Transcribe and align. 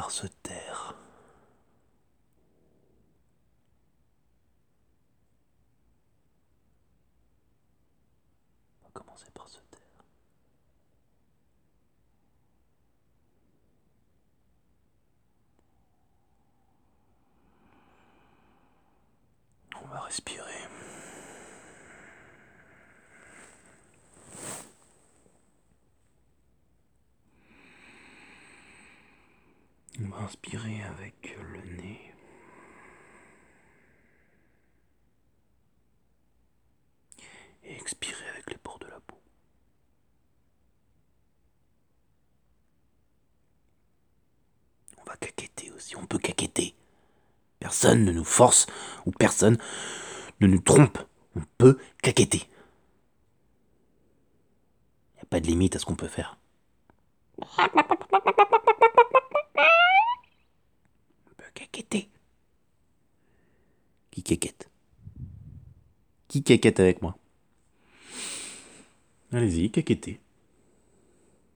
par 0.00 0.10
se 0.10 0.26
taire. 0.26 0.94
On 8.80 8.86
va 8.86 8.90
commencer 8.94 9.26
par 9.34 9.46
se 9.46 9.58
taire. 9.70 10.04
On 19.82 19.86
va 19.88 20.00
respirer. 20.00 20.79
Inspirer 30.42 30.82
avec 30.82 31.36
le 31.52 31.60
nez. 31.76 32.14
Et 37.62 37.74
expirer 37.76 38.28
avec 38.30 38.50
les 38.50 38.56
pores 38.56 38.78
de 38.78 38.86
la 38.86 38.98
peau. 39.00 39.20
On 44.98 45.04
va 45.04 45.16
caqueter 45.16 45.70
aussi, 45.72 45.94
on 45.96 46.06
peut 46.06 46.18
caqueter. 46.18 46.74
Personne 47.58 48.04
ne 48.04 48.12
nous 48.12 48.24
force 48.24 48.66
ou 49.06 49.10
personne 49.12 49.58
ne 50.40 50.46
nous 50.46 50.60
trompe. 50.60 50.98
On 51.36 51.42
peut 51.58 51.78
caqueter. 52.02 52.48
Il 55.14 55.16
n'y 55.16 55.22
a 55.22 55.26
pas 55.26 55.40
de 55.40 55.46
limite 55.46 55.76
à 55.76 55.78
ce 55.78 55.84
qu'on 55.84 55.96
peut 55.96 56.08
faire. 56.08 56.38
Qui 61.72 61.84
caquette 64.22 64.68
Qui 66.28 66.42
caquette 66.42 66.80
avec 66.80 67.02
moi 67.02 67.16
Allez-y, 69.32 69.70
caquettez. 69.70 70.20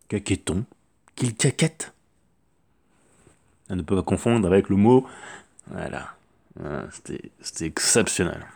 Caquettons. 0.09 0.65
Qu'il 1.17 1.35
caquette 1.35 1.93
À 3.69 3.75
ne 3.75 3.83
pas 3.83 4.03
confondre 4.03 4.47
avec 4.47 4.69
le 4.69 4.77
mot. 4.77 5.07
Voilà. 5.67 6.17
Ah, 6.63 6.85
c'était, 6.93 7.33
c'était 7.41 7.67
exceptionnel. 7.67 8.47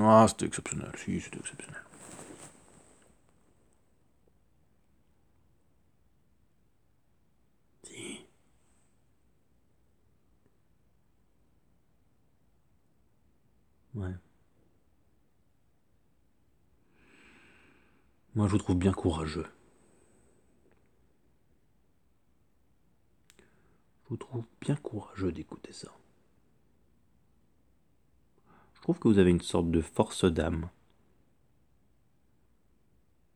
Ah, 0.00 0.26
c'était 0.28 0.46
exceptionnel. 0.46 0.90
Si, 0.96 1.20
c'était 1.20 1.38
exceptionnel. 1.38 1.82
Si. 7.84 8.26
Ouais. 13.98 14.14
Moi, 18.36 18.46
je 18.46 18.52
vous 18.52 18.58
trouve 18.58 18.76
bien 18.76 18.92
courageux. 18.92 19.46
Je 24.04 24.10
vous 24.10 24.16
trouve 24.16 24.44
bien 24.60 24.76
courageux 24.76 25.32
d'écouter 25.32 25.72
ça. 25.72 25.92
Je 28.74 28.80
trouve 28.82 29.00
que 29.00 29.08
vous 29.08 29.18
avez 29.18 29.30
une 29.30 29.40
sorte 29.40 29.68
de 29.68 29.80
force 29.80 30.24
d'âme. 30.24 30.70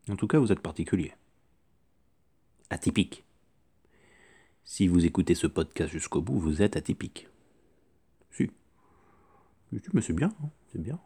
En 0.08 0.14
tout 0.14 0.28
cas, 0.28 0.38
vous 0.38 0.52
êtes 0.52 0.60
particulier. 0.60 1.12
Atypique. 2.70 3.24
Si 4.62 4.86
vous 4.86 5.04
écoutez 5.04 5.34
ce 5.34 5.48
podcast 5.48 5.90
jusqu'au 5.90 6.22
bout, 6.22 6.38
vous 6.38 6.62
êtes 6.62 6.76
atypique. 6.76 7.28
Si. 8.30 8.48
Mais 9.92 10.02
c'est 10.02 10.12
bien, 10.12 10.32
hein, 10.42 10.50
c'est 10.72 10.80
bien. 10.80 10.98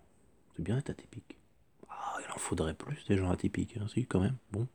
C'est 0.54 0.62
bien 0.62 0.76
d'être 0.76 0.90
atypique. 0.90 1.36
Ah, 1.88 2.16
il 2.24 2.30
en 2.32 2.38
faudrait 2.38 2.74
plus 2.74 3.04
des 3.06 3.16
gens 3.16 3.30
atypiques, 3.30 3.76
hein, 3.76 3.86
si, 3.92 4.06
quand 4.06 4.20
même. 4.20 4.36
Bon. 4.52 4.66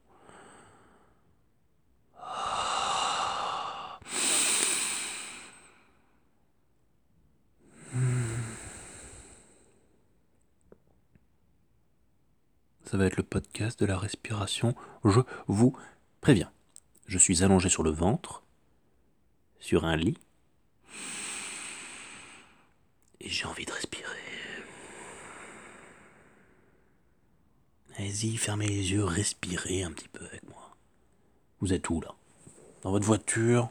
Ça 12.86 12.98
va 12.98 13.06
être 13.06 13.16
le 13.18 13.24
podcast 13.24 13.80
de 13.80 13.86
la 13.86 13.98
respiration. 13.98 14.76
Je 15.06 15.22
vous 15.48 15.78
préviens. 16.20 16.52
Je 17.08 17.18
suis 17.18 17.44
allongé 17.44 17.70
sur 17.70 17.84
le 17.84 17.90
ventre, 17.90 18.44
sur 19.60 19.86
un 19.86 19.96
lit, 19.96 20.18
et 23.22 23.30
j'ai 23.30 23.46
envie 23.46 23.66
de 23.66 23.72
respirer. 23.72 24.31
Allez-y, 28.02 28.36
fermez 28.36 28.66
les 28.66 28.94
yeux, 28.94 29.04
respirez 29.04 29.84
un 29.84 29.92
petit 29.92 30.08
peu 30.08 30.26
avec 30.26 30.42
moi. 30.50 30.76
Vous 31.60 31.72
êtes 31.72 31.88
où 31.92 32.02
là? 32.02 32.16
Dans 32.82 32.90
votre 32.90 33.06
voiture? 33.06 33.70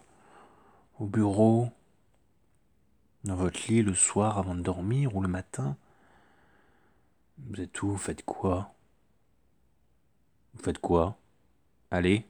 Au 1.00 1.06
bureau? 1.06 1.68
Dans 3.24 3.34
votre 3.34 3.66
lit 3.66 3.82
le 3.82 3.92
soir 3.92 4.38
avant 4.38 4.54
de 4.54 4.60
dormir 4.60 5.16
ou 5.16 5.20
le 5.20 5.26
matin? 5.26 5.76
Vous 7.38 7.60
êtes 7.60 7.82
où? 7.82 7.88
Vous 7.88 7.98
faites 7.98 8.24
quoi? 8.24 8.72
Vous 10.54 10.62
faites 10.62 10.78
quoi? 10.78 11.18
Allez? 11.90 12.24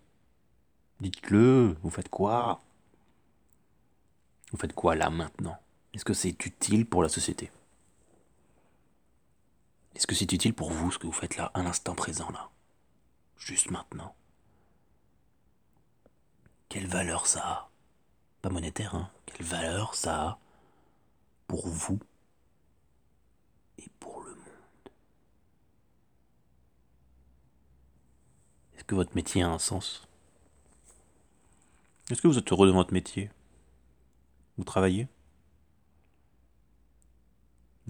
Dites-le, 1.01 1.77
vous 1.83 1.91
faites 1.91 2.09
quoi? 2.09 2.63
Vous 4.53 4.57
faites 4.57 4.73
quoi 4.73 4.97
là 4.97 5.11
maintenant? 5.11 5.59
Est-ce 5.93 6.07
que 6.07 6.15
c'est 6.15 6.47
utile 6.47 6.87
pour 6.87 7.03
la 7.03 7.11
société? 7.11 7.51
Est-ce 9.95 10.07
que 10.07 10.15
c'est 10.15 10.33
utile 10.33 10.55
pour 10.55 10.71
vous 10.71 10.91
ce 10.91 10.99
que 10.99 11.07
vous 11.07 11.13
faites 11.13 11.37
là, 11.37 11.51
à 11.55 11.63
l'instant 11.63 11.95
présent 11.95 12.31
là? 12.31 12.49
Juste 13.37 13.71
maintenant? 13.71 14.15
Quelle 16.69 16.87
valeur 16.87 17.27
ça 17.27 17.41
a? 17.47 17.71
Pas 18.43 18.51
monétaire, 18.51 18.95
hein. 18.95 19.11
Quelle 19.27 19.45
valeur 19.45 19.95
ça 19.95 20.23
a 20.23 20.39
pour 21.47 21.67
vous 21.69 21.99
et 23.79 23.89
pour 23.99 24.23
le 24.23 24.35
monde? 24.35 24.89
Est-ce 28.75 28.85
que 28.85 28.95
votre 28.95 29.15
métier 29.15 29.43
a 29.43 29.51
un 29.51 29.59
sens? 29.59 30.07
Est-ce 32.11 32.23
que 32.23 32.29
vous 32.29 32.39
êtes 32.39 32.51
heureux 32.53 32.69
de 32.69 32.73
votre 32.73 32.93
métier? 32.93 33.31
Vous 34.57 34.65
travaillez? 34.65 35.09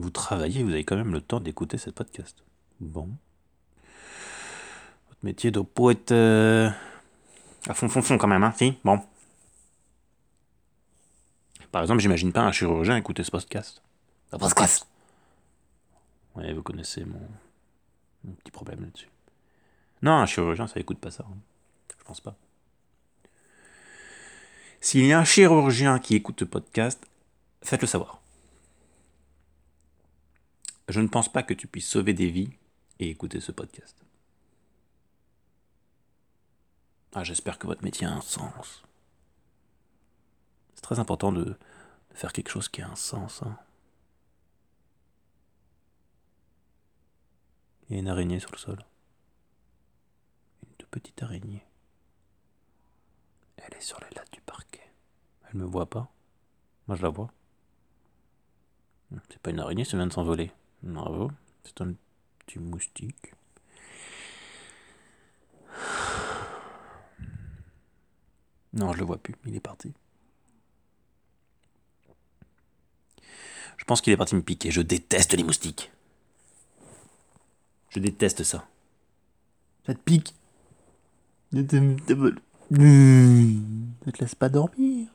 Vous 0.01 0.09
travaillez, 0.11 0.63
vous 0.63 0.71
avez 0.71 0.85
quand 0.85 0.97
même 0.97 1.13
le 1.13 1.21
temps 1.21 1.41
d'écouter 1.41 1.77
ce 1.77 1.91
podcast. 1.91 2.43
Bon. 2.81 3.11
Votre 5.09 5.23
métier 5.25 5.51
doit 5.51 5.63
pas 5.65 5.91
être 5.91 6.13
euh, 6.13 6.71
à 7.67 7.75
fond, 7.75 7.87
fond, 7.91 8.01
fond 8.01 8.17
quand 8.17 8.27
même, 8.27 8.43
hein 8.43 8.55
Si 8.57 8.79
Bon. 8.83 8.99
Par 11.71 11.83
exemple, 11.83 12.01
j'imagine 12.01 12.33
pas 12.33 12.41
un 12.41 12.51
chirurgien 12.51 12.97
écouter 12.97 13.23
ce 13.23 13.31
podcast. 13.31 13.83
Ce 14.33 14.37
podcast 14.37 14.87
Ouais, 16.35 16.51
vous 16.55 16.63
connaissez 16.63 17.05
mon, 17.05 17.21
mon 18.25 18.33
petit 18.33 18.51
problème 18.51 18.81
là-dessus. 18.81 19.11
Non, 20.01 20.13
un 20.13 20.27
chirurgien, 20.27 20.67
ça 20.67 20.81
écoute 20.81 20.99
pas 20.99 21.11
ça. 21.11 21.27
hein. 21.29 21.37
Je 21.99 22.05
pense 22.05 22.23
pas. 22.23 22.35
S'il 24.81 25.05
y 25.05 25.13
a 25.13 25.19
un 25.19 25.25
chirurgien 25.25 25.99
qui 25.99 26.15
écoute 26.15 26.41
ce 26.41 26.47
podcast, 26.47 27.07
faites-le 27.63 27.87
savoir. 27.87 28.20
Je 30.91 31.01
ne 31.01 31.07
pense 31.07 31.31
pas 31.31 31.45
que 31.45 31.55
tu 31.55 31.69
puisses 31.69 31.89
sauver 31.89 32.15
des 32.15 32.31
vies 32.31 32.51
et 32.99 33.09
écouter 33.09 33.41
ce 33.41 33.53
podcast. 33.53 33.97
Ah, 37.13 37.23
j'espère 37.23 37.61
que 37.61 37.69
votre 37.69 37.85
métier 37.85 38.09
a 38.09 38.13
un 38.13 38.21
sens. 38.21 38.83
C'est 40.75 40.81
très 40.81 40.99
important 40.99 41.31
de, 41.31 41.57
faire 42.13 42.33
quelque 42.33 42.51
chose 42.51 42.69
qui 42.69 42.83
a 42.83 42.89
un 42.89 42.97
sens. 42.97 43.41
hein. 43.45 43.57
Il 47.89 47.95
y 47.95 47.97
a 47.97 48.01
une 48.01 48.09
araignée 48.09 48.41
sur 48.41 48.51
le 48.51 48.59
sol. 48.59 48.85
Une 50.65 50.75
toute 50.75 50.91
petite 50.91 51.23
araignée. 51.23 51.65
Elle 53.59 53.75
est 53.75 53.81
sur 53.81 54.01
les 54.01 54.17
lattes 54.17 54.33
du 54.33 54.41
parquet. 54.41 54.91
Elle 55.45 55.61
me 55.61 55.65
voit 55.65 55.89
pas. 55.89 56.11
Moi 56.89 56.97
je 56.97 57.03
la 57.03 57.11
vois. 57.11 57.33
C'est 59.29 59.39
pas 59.39 59.51
une 59.51 59.61
araignée, 59.61 59.85
ça 59.85 59.97
vient 59.97 60.09
de 60.09 60.13
s'envoler. 60.13 60.53
Bravo. 60.83 61.31
C'est 61.65 61.81
un 61.83 61.95
petit 62.47 62.59
moustique. 62.59 63.35
Non, 68.73 68.93
je 68.93 68.99
le 68.99 69.05
vois 69.05 69.19
plus. 69.19 69.35
Il 69.47 69.57
est 69.57 69.61
parti. 69.61 69.93
Je 73.77 73.85
pense 73.85 74.01
qu'il 74.01 74.13
est 74.13 74.17
parti 74.17 74.35
me 74.35 74.43
piquer. 74.43 74.71
Je 74.71 74.83
déteste 74.83 75.33
les 75.35 75.43
moustiques. 75.43 75.91
Je 77.91 77.99
déteste 77.99 78.45
ça. 78.45 78.69
Ça 79.87 79.95
te 79.95 80.01
pique? 80.01 80.35
Ça 81.53 81.65
te 81.65 81.77
laisse 84.21 84.35
pas 84.37 84.49
dormir. 84.49 85.09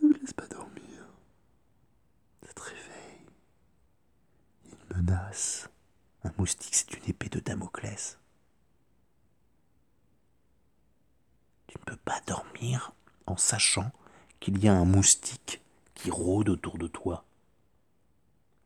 Ne 0.00 0.08
me 0.08 0.14
laisse 0.18 0.32
pas 0.32 0.46
dormir. 0.46 0.84
Ça 2.46 2.52
te 2.52 2.60
réveille. 2.62 3.26
Menace. 5.00 5.70
Un 6.24 6.32
moustique, 6.36 6.74
c'est 6.74 6.92
une 6.92 7.08
épée 7.08 7.30
de 7.30 7.40
Damoclès. 7.40 8.18
Tu 11.66 11.78
ne 11.78 11.84
peux 11.84 11.96
pas 11.96 12.20
dormir 12.26 12.92
en 13.26 13.38
sachant 13.38 13.90
qu'il 14.40 14.62
y 14.62 14.68
a 14.68 14.74
un 14.74 14.84
moustique 14.84 15.62
qui 15.94 16.10
rôde 16.10 16.50
autour 16.50 16.76
de 16.76 16.86
toi. 16.86 17.24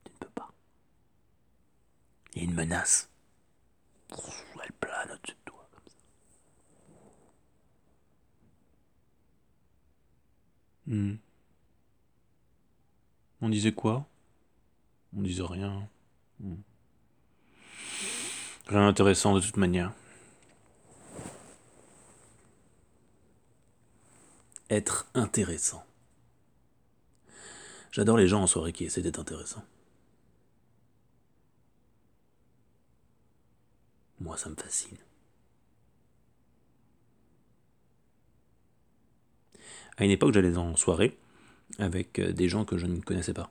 Tu 0.05 0.13
ne 0.13 0.19
peux 0.19 0.31
pas. 0.31 0.51
Il 2.33 2.39
y 2.39 2.41
a 2.41 2.45
une 2.45 2.55
menace. 2.55 3.09
Elle 4.63 4.73
plane 4.73 5.11
au-dessus 5.13 5.37
de 5.37 5.45
toi 5.45 5.69
comme 5.73 5.87
ça. 5.87 5.95
Hmm. 10.87 11.17
On 13.41 13.49
disait 13.49 13.73
quoi? 13.73 14.07
On 15.17 15.23
disait 15.23 15.43
rien. 15.43 15.89
Hmm. 16.41 16.57
Rien 18.67 18.87
d'intéressant 18.87 19.35
de 19.35 19.41
toute 19.41 19.57
manière. 19.57 19.93
Être 24.71 25.07
intéressant. 25.15 25.85
J'adore 27.93 28.17
les 28.17 28.27
gens 28.27 28.43
en 28.43 28.47
soirée 28.47 28.73
qui 28.73 28.85
essaient 28.85 29.03
d'être 29.03 29.21
intéressants. 29.21 29.65
Moi, 34.21 34.37
ça 34.37 34.49
me 34.49 34.57
fascine. 34.57 34.97
À 39.97 40.05
une 40.05 40.11
époque, 40.11 40.35
j'allais 40.35 40.57
en 40.57 40.75
soirée 40.77 41.17
avec 41.79 42.19
euh, 42.19 42.33
des 42.33 42.49
gens 42.49 42.65
que 42.65 42.77
je 42.79 42.87
ne 42.87 43.01
connaissais 43.01 43.35
pas. 43.35 43.51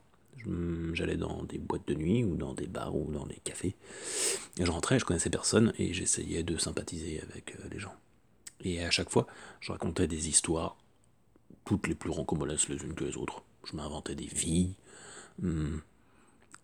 J'allais 0.92 1.16
dans 1.16 1.42
des 1.44 1.58
boîtes 1.58 1.88
de 1.88 1.94
nuit 1.94 2.22
ou 2.24 2.36
dans 2.36 2.54
des 2.54 2.66
bars 2.66 2.94
ou 2.94 3.10
dans 3.10 3.26
des 3.26 3.36
cafés. 3.36 3.76
Et 4.58 4.64
je 4.66 4.70
rentrais, 4.70 4.98
je 4.98 5.04
connaissais 5.04 5.30
personne 5.30 5.72
et 5.78 5.94
j'essayais 5.94 6.42
de 6.42 6.58
sympathiser 6.58 7.20
avec 7.22 7.56
euh, 7.56 7.68
les 7.70 7.78
gens. 7.78 7.94
Et 8.60 8.84
à 8.84 8.90
chaque 8.90 9.10
fois, 9.10 9.26
je 9.60 9.72
racontais 9.72 10.06
des 10.06 10.28
histoires, 10.28 10.76
toutes 11.64 11.86
les 11.86 11.94
plus 11.94 12.10
rocambolesques 12.10 12.68
les 12.68 12.82
unes 12.82 12.94
que 12.94 13.04
les 13.04 13.16
autres. 13.16 13.42
Je 13.64 13.76
m'inventais 13.76 14.14
des 14.14 14.26
vies. 14.26 14.74
Hmm. 15.38 15.78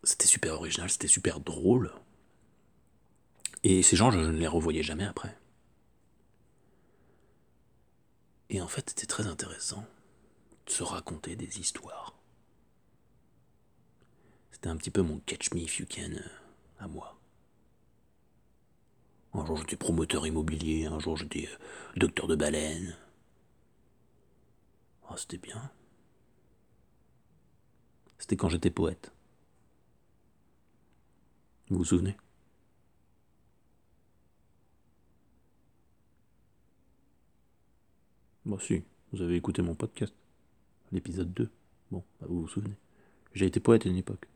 C'était 0.02 0.26
super 0.26 0.54
original, 0.54 0.90
c'était 0.90 1.08
super 1.08 1.40
drôle. 1.40 1.92
Et 3.62 3.82
ces 3.82 3.96
gens, 3.96 4.10
je 4.10 4.18
ne 4.18 4.30
les 4.30 4.46
revoyais 4.46 4.82
jamais 4.82 5.04
après. 5.04 5.36
Et 8.48 8.60
en 8.60 8.68
fait, 8.68 8.90
c'était 8.90 9.06
très 9.06 9.26
intéressant 9.26 9.84
de 10.66 10.72
se 10.72 10.82
raconter 10.82 11.36
des 11.36 11.60
histoires. 11.60 12.19
C'était 14.60 14.68
un 14.68 14.76
petit 14.76 14.90
peu 14.90 15.00
mon 15.00 15.20
catch 15.20 15.54
me 15.54 15.60
if 15.60 15.78
you 15.78 15.86
can 15.88 16.12
euh, 16.12 16.80
à 16.80 16.86
moi. 16.86 17.18
Un 19.32 19.46
jour 19.46 19.56
j'étais 19.56 19.76
promoteur 19.76 20.26
immobilier, 20.26 20.84
un 20.84 20.98
jour 20.98 21.16
j'étais 21.16 21.46
euh, 21.46 21.56
docteur 21.96 22.26
de 22.26 22.36
baleine. 22.36 22.94
Oh, 25.08 25.16
c'était 25.16 25.38
bien. 25.38 25.70
C'était 28.18 28.36
quand 28.36 28.50
j'étais 28.50 28.68
poète. 28.68 29.10
Vous 31.70 31.78
vous 31.78 31.84
souvenez? 31.86 32.18
Bah, 38.44 38.58
si, 38.60 38.82
vous 39.10 39.22
avez 39.22 39.36
écouté 39.36 39.62
mon 39.62 39.74
podcast, 39.74 40.12
l'épisode 40.92 41.32
2. 41.32 41.50
Bon, 41.90 42.04
bah, 42.20 42.26
vous 42.28 42.42
vous 42.42 42.48
souvenez. 42.48 42.76
J'ai 43.32 43.46
été 43.46 43.58
poète 43.58 43.86
à 43.86 43.88
une 43.88 43.96
époque. 43.96 44.26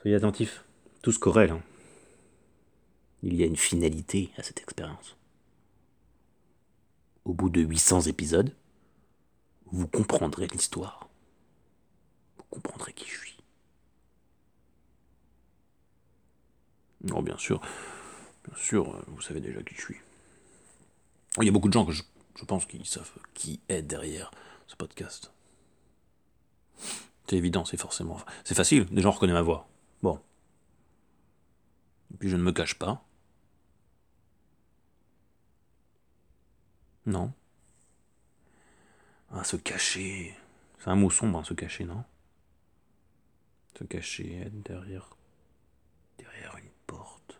Soyez 0.00 0.16
attentifs. 0.16 0.64
Tout 1.02 1.12
se 1.12 1.18
corrèle. 1.18 1.50
Hein. 1.50 1.62
Il 3.22 3.34
y 3.34 3.42
a 3.42 3.46
une 3.46 3.56
finalité 3.56 4.30
à 4.36 4.42
cette 4.42 4.60
expérience. 4.60 5.16
Au 7.24 7.34
bout 7.34 7.50
de 7.50 7.60
800 7.60 8.02
épisodes, 8.02 8.54
vous 9.66 9.86
comprendrez 9.86 10.46
l'histoire. 10.46 11.08
Vous 12.38 12.44
comprendrez 12.50 12.92
qui 12.92 13.06
je 13.06 13.18
suis. 13.18 13.36
Non, 17.02 17.22
bien 17.22 17.36
sûr, 17.36 17.60
bien 18.44 18.56
sûr, 18.56 19.04
vous 19.06 19.20
savez 19.20 19.40
déjà 19.40 19.62
qui 19.62 19.74
je 19.74 19.80
suis. 19.80 19.96
Il 21.40 21.44
y 21.44 21.48
a 21.48 21.52
beaucoup 21.52 21.68
de 21.68 21.72
gens 21.72 21.86
que 21.86 21.92
je, 21.92 22.02
pense 22.46 22.66
qui 22.66 22.84
savent 22.84 23.10
qui 23.34 23.60
est 23.68 23.82
derrière 23.82 24.30
ce 24.66 24.74
podcast. 24.74 25.32
C'est 27.28 27.36
évident, 27.36 27.64
c'est 27.64 27.76
forcément. 27.76 28.18
C'est 28.44 28.54
facile, 28.54 28.86
des 28.86 29.02
gens 29.02 29.10
reconnaissent 29.10 29.34
ma 29.34 29.42
voix. 29.42 29.68
Bon. 30.02 30.20
Et 32.12 32.16
puis 32.16 32.28
je 32.30 32.36
ne 32.36 32.42
me 32.42 32.52
cache 32.52 32.78
pas. 32.78 33.04
Non. 37.04 37.32
Ah, 39.30 39.44
se 39.44 39.56
cacher. 39.56 40.34
C'est 40.78 40.88
un 40.88 40.94
mot 40.94 41.10
sombre, 41.10 41.38
hein, 41.38 41.44
se 41.44 41.54
cacher, 41.54 41.84
non? 41.84 42.04
Se 43.78 43.84
cacher, 43.84 44.48
derrière. 44.52 45.10
derrière 46.18 46.56
une 46.56 46.70
porte. 46.86 47.38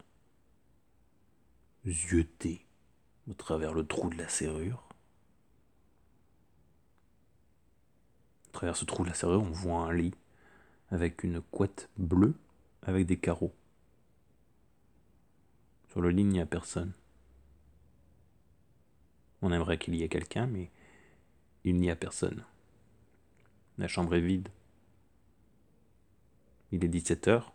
Zioter 1.86 2.66
au 3.28 3.34
travers 3.34 3.72
le 3.72 3.86
trou 3.86 4.10
de 4.10 4.16
la 4.16 4.28
serrure. 4.28 4.87
Travers 8.58 8.76
ce 8.76 8.84
la 9.04 9.14
serrure, 9.14 9.40
on 9.40 9.52
voit 9.52 9.82
un 9.82 9.92
lit 9.92 10.14
avec 10.90 11.22
une 11.22 11.40
couette 11.40 11.88
bleue 11.96 12.34
avec 12.82 13.06
des 13.06 13.16
carreaux. 13.16 13.54
Sur 15.86 16.00
le 16.00 16.10
lit, 16.10 16.22
il 16.22 16.28
n'y 16.28 16.40
a 16.40 16.46
personne. 16.46 16.92
On 19.42 19.52
aimerait 19.52 19.78
qu'il 19.78 19.94
y 19.94 20.02
ait 20.02 20.08
quelqu'un, 20.08 20.48
mais 20.48 20.72
il 21.62 21.76
n'y 21.76 21.88
a 21.88 21.94
personne. 21.94 22.44
La 23.78 23.86
chambre 23.86 24.16
est 24.16 24.20
vide. 24.20 24.48
Il 26.72 26.84
est 26.84 26.88
17 26.88 27.28
heures. 27.28 27.52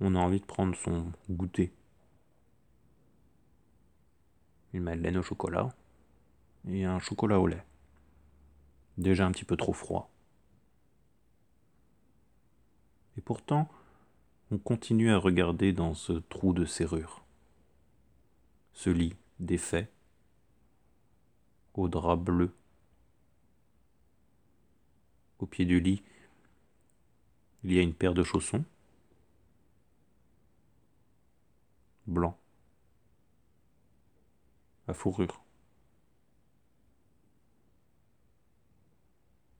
On 0.00 0.14
a 0.14 0.18
envie 0.18 0.40
de 0.40 0.46
prendre 0.46 0.74
son 0.74 1.12
goûter 1.28 1.74
une 4.72 4.84
madeleine 4.84 5.18
au 5.18 5.22
chocolat 5.22 5.68
et 6.66 6.86
un 6.86 7.00
chocolat 7.00 7.38
au 7.38 7.46
lait. 7.46 7.64
Déjà 9.00 9.26
un 9.26 9.32
petit 9.32 9.44
peu 9.44 9.56
trop 9.56 9.72
froid. 9.72 10.10
Et 13.16 13.20
pourtant, 13.20 13.68
on 14.52 14.58
continue 14.58 15.10
à 15.10 15.18
regarder 15.18 15.72
dans 15.72 15.94
ce 15.94 16.12
trou 16.12 16.52
de 16.52 16.64
serrure. 16.64 17.24
Ce 18.72 18.90
lit 18.90 19.16
défait, 19.38 19.90
au 21.74 21.88
drap 21.88 22.16
bleu. 22.16 22.52
Au 25.38 25.46
pied 25.46 25.64
du 25.64 25.80
lit, 25.80 26.02
il 27.64 27.72
y 27.72 27.78
a 27.78 27.82
une 27.82 27.94
paire 27.94 28.14
de 28.14 28.22
chaussons 28.22 28.64
blancs 32.06 32.36
fourrure. 34.92 35.40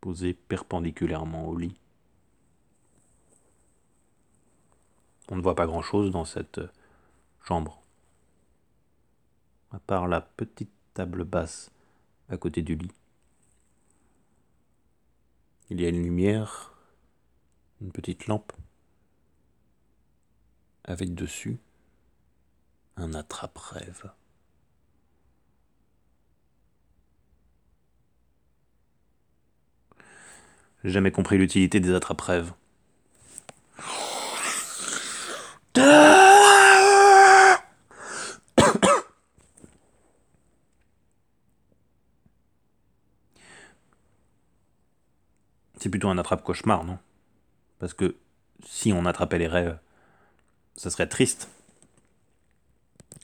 Posée 0.01 0.35
perpendiculairement 0.35 1.47
au 1.47 1.57
lit. 1.57 1.77
On 5.29 5.37
ne 5.37 5.43
voit 5.43 5.55
pas 5.55 5.67
grand-chose 5.67 6.11
dans 6.11 6.25
cette 6.25 6.61
chambre, 7.43 7.83
à 9.71 9.79
part 9.79 10.09
la 10.09 10.21
petite 10.21 10.73
table 10.95 11.25
basse 11.25 11.71
à 12.29 12.37
côté 12.37 12.63
du 12.63 12.77
lit. 12.77 12.93
Il 15.69 15.81
y 15.81 15.87
a 15.87 15.89
une 15.89 16.03
lumière, 16.03 16.75
une 17.81 17.93
petite 17.93 18.27
lampe, 18.27 18.53
avec 20.85 21.15
dessus 21.15 21.59
un 22.97 23.15
attrape-rêve. 23.15 24.11
Jamais 30.85 31.11
compris 31.11 31.39
l'utilité 31.39 31.81
des 31.81 31.95
attrape-rêves. 31.95 32.53
C'est 45.79 45.89
plutôt 45.89 46.09
un 46.11 46.19
attrape-cauchemar, 46.19 46.85
non? 46.85 46.99
Parce 47.79 47.95
que 47.95 48.17
si 48.67 48.93
on 48.93 49.07
attrapait 49.07 49.39
les 49.39 49.47
rêves, 49.47 49.79
ça 50.77 50.91
serait 50.91 51.07
triste. 51.07 51.49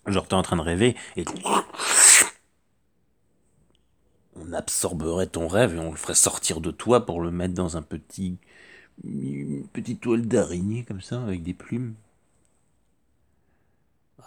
Genre, 0.06 0.26
t'es 0.26 0.34
en 0.34 0.42
train 0.42 0.56
de 0.56 0.62
rêver 0.62 0.96
et 1.16 1.24
on 4.46 4.52
absorberait 4.52 5.26
ton 5.26 5.48
rêve 5.48 5.74
et 5.74 5.78
on 5.78 5.90
le 5.90 5.96
ferait 5.96 6.14
sortir 6.14 6.60
de 6.60 6.70
toi 6.70 7.04
pour 7.06 7.20
le 7.20 7.30
mettre 7.30 7.54
dans 7.54 7.76
un 7.76 7.82
petit. 7.82 8.38
une 9.04 9.66
petite 9.68 10.00
toile 10.00 10.26
d'araignée 10.26 10.84
comme 10.84 11.00
ça, 11.00 11.22
avec 11.22 11.42
des 11.42 11.54
plumes. 11.54 11.94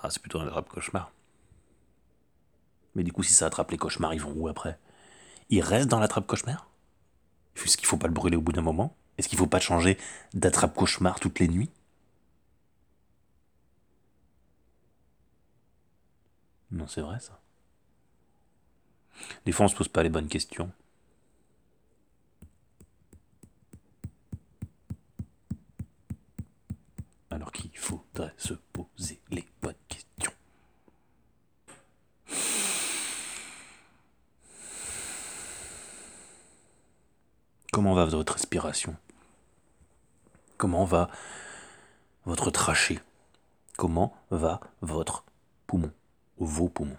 Ah, 0.02 0.10
c'est 0.10 0.22
plutôt 0.22 0.40
un 0.40 0.48
attrape 0.48 0.70
cauchemar. 0.70 1.12
Mais 2.96 3.04
du 3.04 3.12
coup, 3.12 3.24
si 3.24 3.34
ça 3.34 3.46
attrape 3.48 3.72
les 3.72 3.78
cauchemars, 3.78 4.14
ils 4.14 4.22
vont 4.22 4.34
où 4.36 4.48
après? 4.48 4.78
Ils 5.50 5.62
restent 5.62 5.90
dans 5.90 6.00
l'attrape 6.00 6.28
cauchemar? 6.28 6.68
Est-ce 7.56 7.78
qu'il 7.78 7.88
faut 7.88 7.98
pas 7.98 8.08
le 8.08 8.14
brûler 8.14 8.38
au 8.38 8.42
bout 8.42 8.54
d'un 8.54 8.62
moment? 8.62 8.96
Est-ce 9.18 9.28
qu'il 9.30 9.38
faut 9.38 9.48
pas 9.48 9.60
changer 9.60 9.98
d'attrape 10.34 10.76
cauchemar 10.76 11.20
toutes 11.20 11.40
les 11.40 11.48
nuits? 11.48 11.70
Non, 16.72 16.88
c'est 16.88 17.02
vrai 17.02 17.20
ça. 17.20 17.40
Des 19.46 19.52
fois, 19.52 19.66
on 19.66 19.70
se 19.70 19.76
pose 19.76 19.88
pas 19.88 20.04
les 20.04 20.10
bonnes 20.10 20.28
questions. 20.28 20.72
Alors 27.32 27.52
qu'il 27.52 27.76
faudrait 27.78 28.34
se 28.38 28.54
poser 28.54 29.22
les 29.30 29.48
bonnes 29.62 29.74
questions. 29.88 30.32
Comment 37.72 37.94
va 37.94 38.06
votre 38.06 38.34
respiration? 38.34 38.98
Comment 40.58 40.84
va 40.84 41.10
votre 42.26 42.52
trachée? 42.52 43.00
Comment 43.78 44.18
va 44.32 44.60
votre 44.82 45.24
poumon? 45.66 45.94
Vos 46.38 46.68
poumons? 46.68 46.98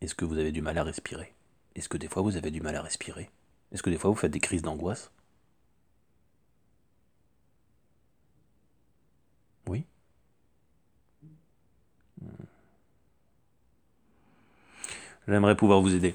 Est-ce 0.00 0.14
que 0.14 0.24
vous 0.24 0.38
avez 0.38 0.52
du 0.52 0.62
mal 0.62 0.78
à 0.78 0.84
respirer? 0.84 1.34
Est-ce 1.74 1.88
que 1.88 1.96
des 1.96 2.08
fois 2.08 2.22
vous 2.22 2.36
avez 2.36 2.50
du 2.50 2.60
mal 2.60 2.76
à 2.76 2.82
respirer? 2.82 3.30
Est-ce 3.72 3.82
que 3.82 3.90
des 3.90 3.98
fois 3.98 4.10
vous 4.10 4.16
faites 4.16 4.32
des 4.32 4.40
crises 4.40 4.62
d'angoisse? 4.62 5.10
Oui 9.66 9.84
hmm. 12.20 12.26
J'aimerais 15.28 15.56
pouvoir 15.56 15.80
vous 15.80 15.94
aider. 15.94 16.14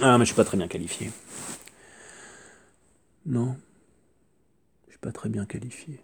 Ah, 0.00 0.16
mais 0.16 0.24
je 0.24 0.28
suis 0.28 0.36
pas 0.36 0.44
très 0.44 0.56
bien 0.56 0.68
qualifié. 0.68 1.10
Non, 3.26 3.56
je 4.86 4.92
suis 4.92 5.00
pas 5.00 5.12
très 5.12 5.28
bien 5.28 5.44
qualifié. 5.44 6.00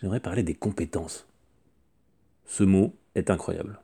J'aimerais 0.00 0.20
parler 0.20 0.42
des 0.42 0.54
compétences. 0.54 1.26
Ce 2.44 2.62
mot 2.62 2.94
est 3.14 3.30
incroyable. 3.30 3.80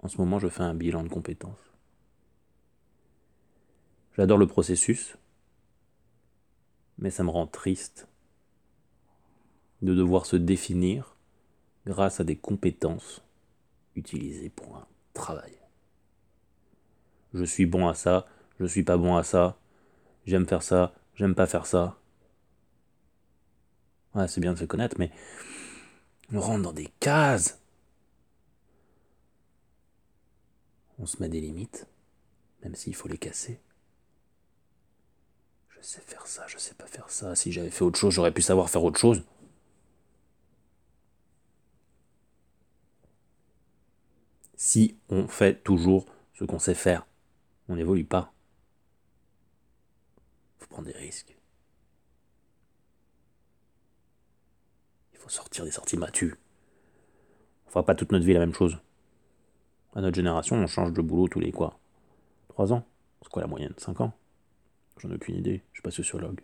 En 0.00 0.08
ce 0.08 0.18
moment, 0.18 0.38
je 0.38 0.48
fais 0.48 0.62
un 0.62 0.74
bilan 0.74 1.02
de 1.02 1.08
compétences. 1.08 1.72
J'adore 4.16 4.38
le 4.38 4.46
processus, 4.46 5.16
mais 6.98 7.10
ça 7.10 7.24
me 7.24 7.30
rend 7.30 7.46
triste 7.46 8.06
de 9.82 9.94
devoir 9.94 10.26
se 10.26 10.36
définir 10.36 11.16
grâce 11.86 12.20
à 12.20 12.24
des 12.24 12.36
compétences 12.36 13.22
utilisées 13.96 14.50
pour 14.50 14.76
un 14.76 14.86
travail. 15.12 15.52
Je 17.32 17.44
suis 17.44 17.66
bon 17.66 17.88
à 17.88 17.94
ça, 17.94 18.26
je 18.60 18.66
suis 18.66 18.84
pas 18.84 18.96
bon 18.96 19.16
à 19.16 19.24
ça, 19.24 19.58
j'aime 20.26 20.46
faire 20.46 20.62
ça, 20.62 20.94
j'aime 21.14 21.34
pas 21.34 21.46
faire 21.46 21.66
ça. 21.66 21.98
Ouais, 24.14 24.28
c'est 24.28 24.40
bien 24.40 24.52
de 24.52 24.58
se 24.58 24.64
connaître, 24.64 24.96
mais 24.98 25.10
on 26.32 26.40
rentre 26.40 26.62
dans 26.62 26.72
des 26.72 26.88
cases. 27.00 27.58
On 30.98 31.06
se 31.06 31.20
met 31.20 31.28
des 31.28 31.40
limites, 31.40 31.86
même 32.62 32.74
s'il 32.74 32.94
faut 32.94 33.08
les 33.08 33.18
casser. 33.18 33.60
Je 35.68 35.80
sais 35.82 36.00
faire 36.00 36.26
ça, 36.26 36.46
je 36.46 36.58
sais 36.58 36.74
pas 36.74 36.86
faire 36.86 37.10
ça. 37.10 37.34
Si 37.34 37.50
j'avais 37.52 37.70
fait 37.70 37.82
autre 37.84 37.98
chose, 37.98 38.14
j'aurais 38.14 38.32
pu 38.32 38.42
savoir 38.42 38.70
faire 38.70 38.84
autre 38.84 39.00
chose. 39.00 39.24
Si 44.56 44.96
on 45.08 45.28
fait 45.28 45.62
toujours 45.62 46.06
ce 46.34 46.44
qu'on 46.44 46.58
sait 46.58 46.74
faire, 46.74 47.06
on 47.68 47.76
n'évolue 47.76 48.04
pas. 48.04 48.32
Faut 50.58 50.68
prendre 50.68 50.86
des 50.88 50.96
risques. 50.96 51.36
Faut 55.24 55.30
sortir 55.30 55.64
des 55.64 55.70
sorties 55.70 55.96
battues. 55.96 56.34
On 57.66 57.70
fera 57.70 57.84
pas 57.84 57.94
toute 57.94 58.12
notre 58.12 58.26
vie 58.26 58.34
la 58.34 58.40
même 58.40 58.52
chose. 58.52 58.78
À 59.94 60.02
notre 60.02 60.16
génération, 60.16 60.56
on 60.56 60.66
change 60.66 60.92
de 60.92 61.00
boulot 61.00 61.28
tous 61.28 61.40
les 61.40 61.50
quoi 61.50 61.78
3 62.48 62.74
ans 62.74 62.84
C'est 63.22 63.30
quoi 63.30 63.40
la 63.40 63.48
moyenne? 63.48 63.72
5 63.78 64.02
ans? 64.02 64.12
J'en 64.98 65.10
ai 65.10 65.14
aucune 65.14 65.36
idée, 65.36 65.62
je 65.72 65.76
suis 65.76 65.82
pas 65.82 65.90
sociologue. 65.90 66.40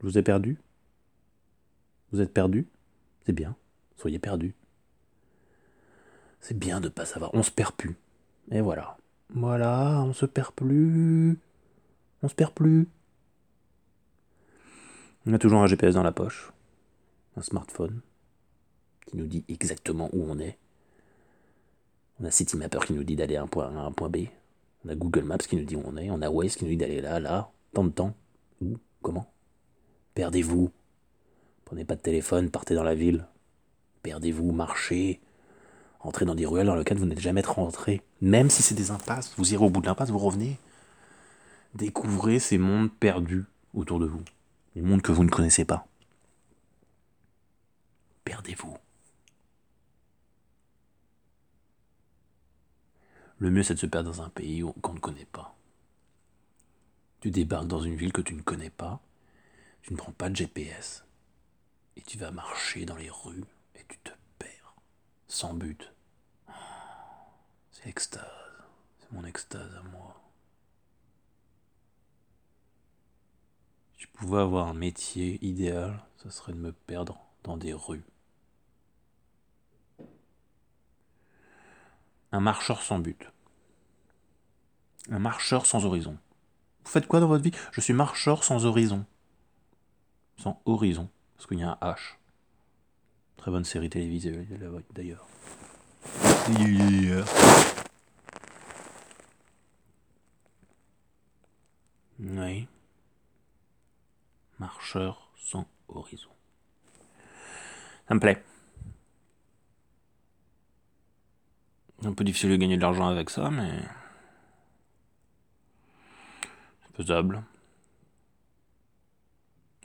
Je 0.00 0.06
vous 0.06 0.16
ai 0.16 0.22
perdu? 0.22 0.58
Vous 2.10 2.22
êtes 2.22 2.32
perdu? 2.32 2.66
C'est 3.26 3.32
bien, 3.32 3.54
soyez 3.96 4.18
perdu. 4.18 4.54
C'est 6.40 6.58
bien 6.58 6.80
de 6.80 6.88
pas 6.88 7.04
savoir, 7.04 7.30
on 7.34 7.42
se 7.42 7.50
perd 7.50 7.74
plus. 7.74 7.96
Et 8.50 8.60
voilà. 8.60 8.96
Voilà, 9.30 10.02
on 10.04 10.12
se 10.12 10.26
perd 10.26 10.52
plus. 10.52 11.38
On 12.22 12.28
se 12.28 12.34
perd 12.34 12.52
plus. 12.52 12.88
On 15.26 15.32
a 15.32 15.38
toujours 15.38 15.62
un 15.62 15.66
GPS 15.66 15.94
dans 15.94 16.02
la 16.02 16.12
poche, 16.12 16.52
un 17.36 17.42
smartphone 17.42 18.00
qui 19.06 19.16
nous 19.16 19.26
dit 19.26 19.44
exactement 19.48 20.10
où 20.12 20.24
on 20.28 20.38
est. 20.38 20.58
On 22.20 22.24
a 22.24 22.30
Citymapper 22.30 22.80
qui 22.86 22.92
nous 22.92 23.04
dit 23.04 23.16
d'aller 23.16 23.36
à 23.36 23.42
un 23.42 23.46
point 23.46 23.74
A 23.74 23.80
à 23.80 23.84
un 23.84 23.92
point 23.92 24.10
B. 24.10 24.26
On 24.84 24.90
a 24.90 24.94
Google 24.94 25.24
Maps 25.24 25.38
qui 25.38 25.56
nous 25.56 25.64
dit 25.64 25.76
où 25.76 25.82
on 25.84 25.96
est. 25.96 26.10
On 26.10 26.20
a 26.20 26.30
Waze 26.30 26.56
qui 26.56 26.64
nous 26.64 26.70
dit 26.70 26.76
d'aller 26.76 27.00
là, 27.00 27.18
là, 27.20 27.50
tant 27.72 27.84
de 27.84 27.90
temps. 27.90 28.14
Où? 28.60 28.76
Comment? 29.02 29.26
Perdez-vous. 30.14 30.70
Prenez 31.64 31.84
pas 31.84 31.96
de 31.96 32.02
téléphone, 32.02 32.50
partez 32.50 32.74
dans 32.74 32.84
la 32.84 32.94
ville. 32.94 33.26
Perdez-vous, 34.02 34.52
marchez, 34.52 35.20
Entrez 36.04 36.26
dans 36.26 36.34
des 36.34 36.44
ruelles 36.44 36.66
dans 36.66 36.74
lesquelles 36.74 36.98
vous 36.98 37.06
n'êtes 37.06 37.20
jamais 37.20 37.40
rentré. 37.40 38.02
Même 38.20 38.50
si 38.50 38.62
c'est 38.62 38.74
des 38.74 38.90
impasses, 38.90 39.32
vous 39.38 39.54
irez 39.54 39.64
au 39.64 39.70
bout 39.70 39.80
de 39.80 39.86
l'impasse, 39.86 40.10
vous 40.10 40.18
revenez. 40.18 40.58
Découvrez 41.74 42.38
ces 42.38 42.58
mondes 42.58 42.92
perdus 42.92 43.46
autour 43.72 43.98
de 43.98 44.06
vous. 44.06 44.22
Les 44.76 44.82
mondes 44.82 45.00
que 45.00 45.12
vous 45.12 45.24
ne 45.24 45.30
connaissez 45.30 45.64
pas. 45.64 45.86
Perdez-vous. 48.24 48.76
Le 53.38 53.50
mieux, 53.50 53.62
c'est 53.62 53.74
de 53.74 53.78
se 53.78 53.86
perdre 53.86 54.10
dans 54.10 54.22
un 54.22 54.28
pays 54.28 54.62
qu'on 54.82 54.94
ne 54.94 55.00
connaît 55.00 55.26
pas. 55.32 55.56
Tu 57.20 57.30
débarques 57.30 57.66
dans 57.66 57.80
une 57.80 57.96
ville 57.96 58.12
que 58.12 58.20
tu 58.20 58.34
ne 58.34 58.42
connais 58.42 58.70
pas, 58.70 59.00
tu 59.80 59.92
ne 59.94 59.98
prends 59.98 60.12
pas 60.12 60.28
de 60.28 60.36
GPS, 60.36 61.04
et 61.96 62.02
tu 62.02 62.18
vas 62.18 62.30
marcher 62.30 62.84
dans 62.84 62.96
les 62.96 63.08
rues, 63.08 63.44
et 63.74 63.84
tu 63.88 63.96
te 63.98 64.10
perds, 64.38 64.74
sans 65.28 65.54
but. 65.54 65.93
Extase. 67.86 68.24
C'est 68.98 69.12
mon 69.12 69.24
extase 69.24 69.74
à 69.76 69.82
moi. 69.82 70.18
Si 73.92 74.04
je 74.04 74.08
pouvais 74.08 74.40
avoir 74.40 74.68
un 74.68 74.74
métier 74.74 75.38
idéal, 75.44 76.02
ce 76.16 76.30
serait 76.30 76.52
de 76.52 76.58
me 76.58 76.72
perdre 76.72 77.18
dans 77.42 77.58
des 77.58 77.74
rues. 77.74 78.04
Un 82.32 82.40
marcheur 82.40 82.82
sans 82.82 82.98
but. 82.98 83.30
Un 85.10 85.18
marcheur 85.18 85.66
sans 85.66 85.84
horizon. 85.84 86.16
Vous 86.84 86.90
faites 86.90 87.06
quoi 87.06 87.20
dans 87.20 87.28
votre 87.28 87.44
vie? 87.44 87.52
Je 87.72 87.82
suis 87.82 87.92
marcheur 87.92 88.44
sans 88.44 88.64
horizon. 88.64 89.04
Sans 90.38 90.60
horizon. 90.64 91.10
Parce 91.36 91.46
qu'il 91.46 91.58
y 91.58 91.62
a 91.62 91.78
un 91.80 91.92
H. 91.92 92.16
Très 93.36 93.50
bonne 93.50 93.64
série 93.64 93.90
télévisée 93.90 94.48
d'ailleurs. 94.94 95.28
Oui. 102.20 102.68
Marcheur 104.58 105.30
sans 105.36 105.66
horizon. 105.88 106.30
Ça 108.08 108.14
me 108.14 108.20
plaît. 108.20 108.42
Un 112.02 112.12
peu 112.12 112.24
difficile 112.24 112.50
de 112.50 112.56
gagner 112.56 112.76
de 112.76 112.82
l'argent 112.82 113.08
avec 113.08 113.30
ça, 113.30 113.50
mais. 113.50 113.82
C'est 116.82 116.96
faisable. 116.96 117.42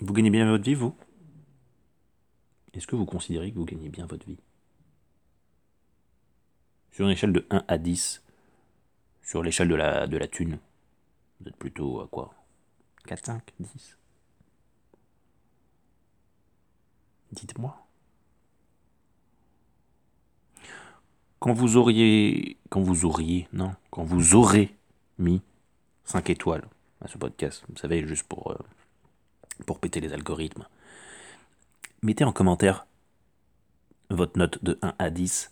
Vous 0.02 0.14
gagnez 0.14 0.30
bien 0.30 0.50
votre 0.50 0.64
vie, 0.64 0.76
vous? 0.76 0.96
Est-ce 2.74 2.88
que 2.88 2.96
vous 2.96 3.06
considérez 3.06 3.52
que 3.52 3.58
vous 3.58 3.66
gagnez 3.66 3.90
bien 3.90 4.06
votre 4.06 4.26
vie? 4.26 4.38
Sur 6.92 7.06
une 7.06 7.12
échelle 7.12 7.34
de 7.34 7.46
1 7.50 7.64
à 7.68 7.78
10, 7.78 8.24
Sur 9.22 9.44
l'échelle 9.44 9.68
de 9.68 9.76
la, 9.76 10.08
de 10.08 10.18
la 10.18 10.28
thune, 10.28 10.60
vous 11.40 11.50
êtes 11.50 11.56
plutôt 11.56 12.02
à 12.02 12.08
quoi? 12.08 12.34
4, 13.06 13.26
5, 13.26 13.54
10 13.60 13.98
Dites-moi. 17.32 17.78
Quand 21.40 21.54
vous 21.54 21.78
auriez. 21.78 22.58
Quand 22.70 22.82
vous 22.82 23.06
auriez. 23.06 23.48
Non. 23.54 23.76
Quand 23.92 24.04
vous 24.04 24.36
aurez 24.36 24.76
mis 25.20 25.42
5 26.06 26.30
étoiles 26.32 26.68
à 27.02 27.08
ce 27.08 27.18
podcast, 27.18 27.64
vous 27.70 27.78
savez, 27.78 28.06
juste 28.06 28.24
pour. 28.28 28.52
Euh, 28.52 28.58
pour 29.66 29.80
péter 29.80 30.00
les 30.00 30.14
algorithmes. 30.14 30.68
Mettez 32.02 32.24
en 32.24 32.32
commentaire 32.32 32.88
votre 34.10 34.38
note 34.38 34.64
de 34.64 34.80
1 34.82 34.96
à 34.98 35.10
10. 35.10 35.52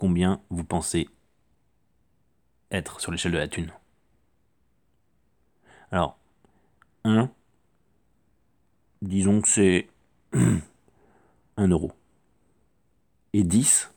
Combien 0.00 0.40
vous 0.48 0.64
pensez 0.64 1.10
être 2.70 3.00
sur 3.00 3.12
l'échelle 3.12 3.32
de 3.32 3.36
la 3.36 3.48
thune 3.48 3.70
Alors, 5.92 6.16
1, 7.04 7.30
disons 9.02 9.42
que 9.42 9.48
c'est 9.48 9.90
1 11.58 11.68
euro. 11.68 11.92
Et 13.34 13.44
10, 13.44 13.90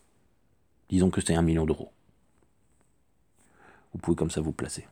disons 0.90 1.10
que 1.10 1.22
c'est 1.22 1.36
1 1.36 1.42
million 1.42 1.66
d'euros. 1.66 1.94
Vous 3.94 4.00
pouvez 4.00 4.18
comme 4.18 4.30
ça 4.30 4.42
vous 4.42 4.52
placer. 4.52 4.86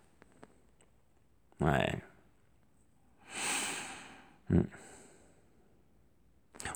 Ouais. 1.60 2.02
Hmm. 4.50 4.62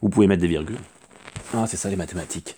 Vous 0.01 0.09
pouvez 0.09 0.27
mettre 0.27 0.41
des 0.41 0.49
virgules. 0.49 0.81
Ah, 1.53 1.65
c'est 1.67 1.77
ça 1.77 1.89
les 1.89 1.95
mathématiques. 1.95 2.57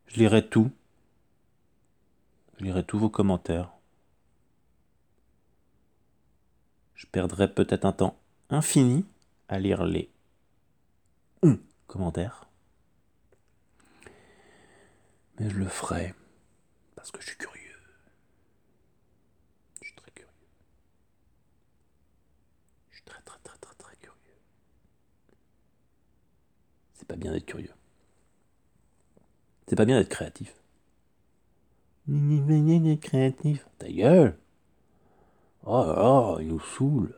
Je 0.13 0.19
lirai 0.19 0.45
tout. 0.45 0.69
Je 2.57 2.65
lirai 2.65 2.83
tous 2.83 2.99
vos 2.99 3.09
commentaires. 3.09 3.71
Je 6.95 7.07
perdrai 7.07 7.53
peut-être 7.53 7.85
un 7.85 7.93
temps 7.93 8.19
infini 8.49 9.05
à 9.47 9.57
lire 9.57 9.85
les 9.85 10.11
commentaires. 11.87 12.49
Mais 15.39 15.49
je 15.49 15.55
le 15.57 15.67
ferai 15.67 16.13
parce 16.95 17.09
que 17.11 17.21
je 17.21 17.27
suis 17.27 17.37
curieux. 17.37 17.79
Je 19.81 19.87
suis 19.87 19.95
très 19.95 20.11
curieux. 20.11 20.33
Je 22.89 22.95
suis 22.97 23.05
très 23.05 23.21
très 23.21 23.39
très 23.39 23.57
très 23.59 23.75
très 23.75 23.95
curieux. 23.95 24.39
C'est 26.95 27.07
pas 27.07 27.15
bien 27.15 27.31
d'être 27.31 27.45
curieux. 27.45 27.73
C'est 29.71 29.77
pas 29.77 29.85
bien 29.85 29.99
d'être 29.99 30.09
créatif. 30.09 30.53
créatif. 32.99 33.65
Ta 33.77 33.89
gueule 33.89 34.37
Oh 35.65 35.85
là 35.87 35.95
là, 35.95 36.37
il 36.41 36.49
nous 36.49 36.59
saoule. 36.59 37.15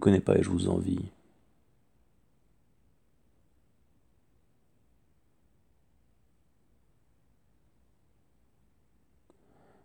Connais 0.00 0.20
pas 0.20 0.38
et 0.38 0.42
je 0.42 0.48
vous 0.48 0.68
envie. 0.68 1.10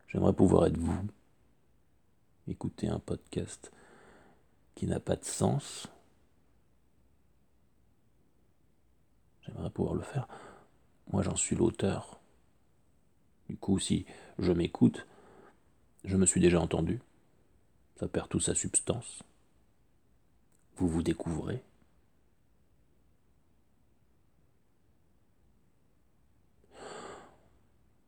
J'aimerais 0.07 0.31
pouvoir 0.31 0.67
être 0.67 0.77
vous, 0.77 0.97
écouter 2.47 2.87
un 2.87 2.99
podcast 2.99 3.73
qui 4.73 4.87
n'a 4.87 5.01
pas 5.01 5.17
de 5.17 5.25
sens. 5.25 5.87
J'aimerais 9.41 9.69
pouvoir 9.69 9.95
le 9.95 10.01
faire. 10.01 10.29
Moi, 11.11 11.23
j'en 11.23 11.35
suis 11.35 11.57
l'auteur. 11.57 12.21
Du 13.49 13.57
coup, 13.57 13.79
si 13.79 14.05
je 14.39 14.53
m'écoute, 14.53 15.05
je 16.05 16.15
me 16.15 16.25
suis 16.25 16.39
déjà 16.39 16.61
entendu. 16.61 17.01
Ça 17.99 18.07
perd 18.07 18.29
tout 18.29 18.39
sa 18.39 18.55
substance 18.55 19.21
vous 20.77 20.87
vous 20.87 21.03
découvrez. 21.03 21.63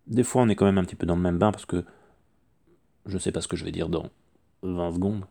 Des 0.07 0.23
fois, 0.23 0.41
on 0.41 0.49
est 0.49 0.55
quand 0.55 0.65
même 0.65 0.77
un 0.77 0.83
petit 0.83 0.95
peu 0.95 1.05
dans 1.05 1.15
le 1.15 1.21
même 1.21 1.37
bain 1.37 1.51
parce 1.51 1.65
que 1.65 1.83
je 3.05 3.17
sais 3.17 3.31
pas 3.31 3.41
ce 3.41 3.47
que 3.47 3.57
je 3.57 3.65
vais 3.65 3.71
dire 3.71 3.89
dans 3.89 4.09
20 4.63 4.93
secondes. 4.93 5.25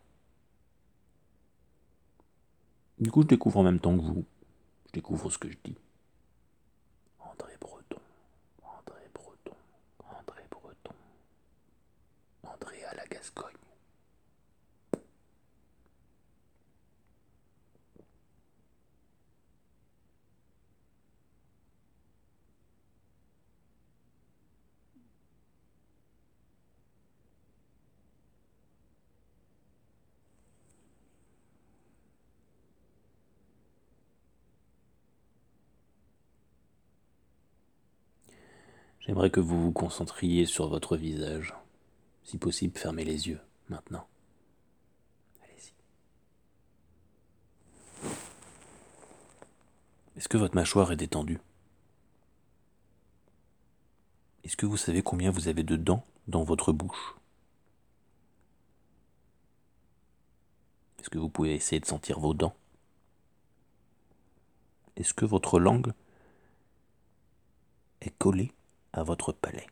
Du 2.99 3.11
coup, 3.11 3.23
je 3.23 3.27
découvre 3.27 3.59
en 3.59 3.63
même 3.63 3.81
temps 3.81 3.97
que 3.97 4.03
vous. 4.03 4.25
Je 4.87 4.93
découvre 4.93 5.31
ce 5.31 5.39
que 5.39 5.51
je 5.51 5.57
dis. 5.65 5.77
J'aimerais 39.07 39.31
que 39.31 39.39
vous 39.39 39.63
vous 39.63 39.73
concentriez 39.73 40.47
sur 40.47 40.69
votre 40.69 40.97
visage. 40.97 41.55
Si 42.25 42.39
possible, 42.39 42.77
fermez 42.77 43.05
les 43.05 43.29
yeux, 43.29 43.41
maintenant. 43.69 44.09
Allez-y. 45.45 45.73
Est-ce 50.17 50.29
que 50.29 50.37
votre 50.37 50.57
mâchoire 50.57 50.91
est 50.91 50.97
détendue? 50.97 51.39
Est-ce 54.43 54.57
que 54.57 54.67
vous 54.67 54.77
savez 54.77 55.03
combien 55.03 55.31
vous 55.31 55.47
avez 55.47 55.63
de 55.63 55.77
dents 55.77 56.05
dans 56.27 56.43
votre 56.43 56.73
bouche? 56.73 57.15
Est-ce 60.99 61.11
que 61.11 61.19
vous 61.19 61.29
pouvez 61.29 61.55
essayer 61.55 61.79
de 61.79 61.87
sentir 61.87 62.19
vos 62.19 62.35
dents? 62.35 62.57
Est-ce 64.97 65.15
que 65.15 65.25
votre 65.25 65.61
langue 65.61 65.93
est 68.01 68.11
collée? 68.19 68.56
À 68.97 69.03
votre 69.03 69.33
palais 69.33 69.67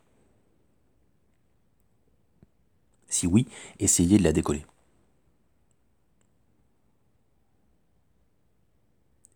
Si 3.09 3.27
oui, 3.27 3.47
essayez 3.79 4.19
de 4.19 4.25
la 4.25 4.33
décoller. 4.33 4.67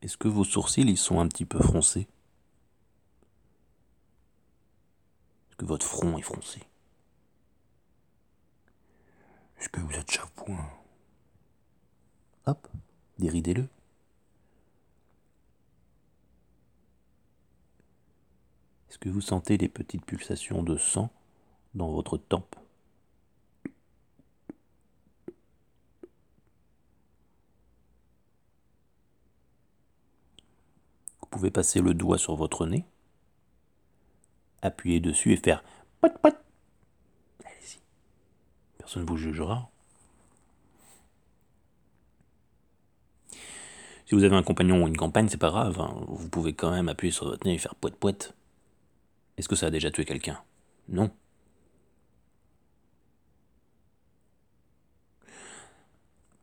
Est-ce 0.03 0.16
que 0.16 0.29
vos 0.29 0.44
sourcils 0.44 0.88
y 0.88 0.96
sont 0.96 1.20
un 1.20 1.29
petit 1.29 1.44
peu 1.44 1.59
froncés? 1.59 2.09
Est-ce 5.48 5.57
que 5.57 5.64
votre 5.64 5.87
front 5.87 6.18
est 6.18 6.22
froncé? 6.22 6.62
Est-ce 9.59 9.68
que 9.68 9.81
vous 9.81 9.92
êtes 9.92 10.11
chapouin 10.11 10.70
Hop, 12.46 12.68
déridez-le. 13.18 13.68
Est-ce 18.98 19.11
que 19.11 19.14
vous 19.14 19.20
sentez 19.20 19.56
les 19.56 19.68
petites 19.68 20.04
pulsations 20.04 20.64
de 20.64 20.76
sang 20.76 21.08
dans 21.74 21.92
votre 21.92 22.16
tempe? 22.16 22.56
Vous 31.20 31.28
pouvez 31.30 31.52
passer 31.52 31.80
le 31.80 31.94
doigt 31.94 32.18
sur 32.18 32.34
votre 32.34 32.66
nez, 32.66 32.84
appuyer 34.62 34.98
dessus 34.98 35.32
et 35.32 35.37
faire 35.37 35.62
pot 36.00 36.12
pot. 36.20 36.34
Allez-y. 37.44 37.78
Personne 38.78 39.04
ne 39.04 39.08
vous 39.08 39.16
jugera. 39.16 39.70
Si 44.06 44.16
vous 44.16 44.24
avez 44.24 44.34
un 44.34 44.42
compagnon 44.42 44.82
ou 44.82 44.88
une 44.88 44.96
compagne, 44.96 45.28
c'est 45.28 45.37
pas 45.37 45.50
grave. 45.50 45.78
Hein. 45.78 45.94
Vous 46.08 46.28
pouvez 46.28 46.52
quand 46.52 46.72
même 46.72 46.88
appuyer 46.88 47.12
sur 47.12 47.26
votre 47.26 47.46
nez 47.46 47.54
et 47.54 47.58
faire 47.58 47.76
poète 47.76 47.94
poète. 47.94 48.34
Est-ce 49.38 49.48
que 49.48 49.55
ça 49.55 49.66
a 49.66 49.70
déjà 49.70 49.90
tué 49.92 50.05
quelqu'un? 50.05 50.38
Non. 50.88 51.11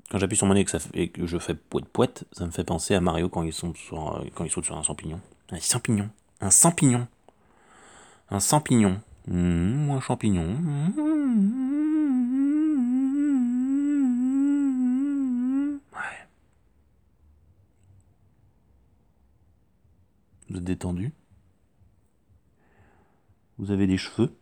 Quand 0.10 0.18
j'appuie 0.18 0.38
sur 0.38 0.48
mon 0.48 0.54
nez 0.54 0.66
et 0.94 1.10
que, 1.10 1.28
je 1.28 1.38
fais 1.38 1.56
poète 1.56 1.90
poète, 1.90 2.24
ça 2.32 2.46
me 2.46 2.52
fait 2.52 2.64
penser 2.64 2.96
à 2.96 3.02
Mario 3.02 3.28
quand 3.28 3.44
il, 3.44 3.52
saute 3.52 3.76
sur, 3.76 4.24
quand 4.34 4.48
sur 4.48 4.78
un 4.78 4.84
champignon. 4.84 5.20
Un 5.52 5.60
champignon. 5.60 6.10
Un 6.40 6.50
champignon. 6.50 7.08
Un 8.30 8.40
champignon. 8.40 9.02
Mmh, 9.28 9.92
un 9.92 10.00
champignon. 10.00 10.56
Ouais. 15.92 16.28
Vous 20.50 20.58
êtes 20.58 20.64
détendu? 20.64 21.12
Vous 23.58 23.72
avez 23.72 23.88
des 23.88 23.98
cheveux? 23.98 24.38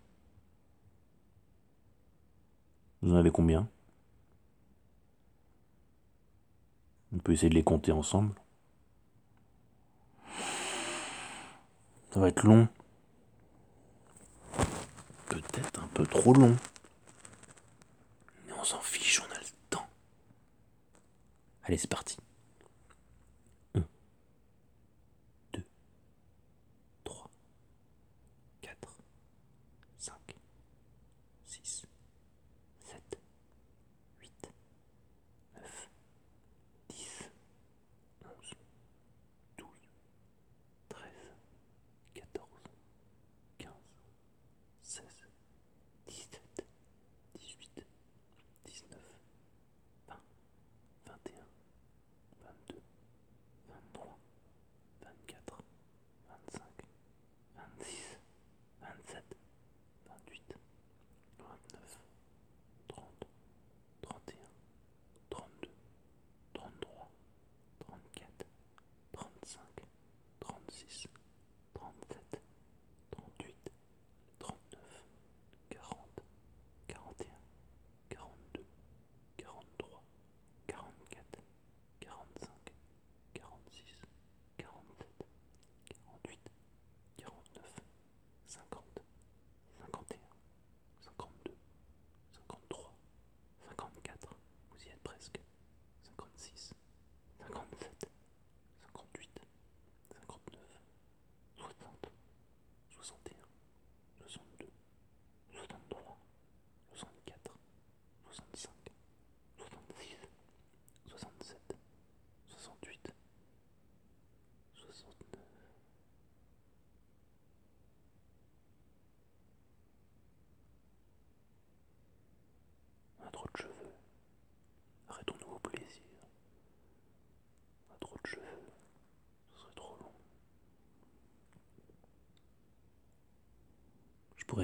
Vous 3.01 3.13
en 3.13 3.17
avez 3.17 3.31
combien? 3.31 3.69
On 7.13 7.19
peut 7.19 7.33
essayer 7.33 7.49
de 7.49 7.55
les 7.55 7.63
compter 7.63 7.91
ensemble. 7.91 8.33
Ça 12.11 12.19
va 12.19 12.29
être 12.29 12.43
long. 12.43 12.67
Peut-être 15.29 15.79
un 15.83 15.87
peu 15.93 16.05
trop 16.07 16.33
long. 16.33 16.55
Mais 18.47 18.53
on 18.53 18.63
s'en 18.63 18.81
fiche, 18.81 19.21
on 19.21 19.31
a 19.35 19.39
le 19.39 19.45
temps. 19.69 19.87
Allez, 21.63 21.77
c'est 21.77 21.87
parti. 21.87 22.17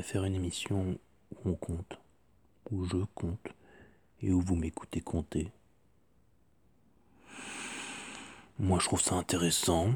Faire 0.01 0.23
une 0.23 0.35
émission 0.35 0.97
où 1.35 1.49
on 1.49 1.53
compte, 1.55 1.99
où 2.71 2.85
je 2.85 2.97
compte, 3.13 3.53
et 4.21 4.31
où 4.31 4.41
vous 4.41 4.55
m'écoutez 4.55 5.01
compter. 5.01 5.51
Moi, 8.57 8.79
je 8.79 8.85
trouve 8.85 9.01
ça 9.01 9.15
intéressant. 9.15 9.93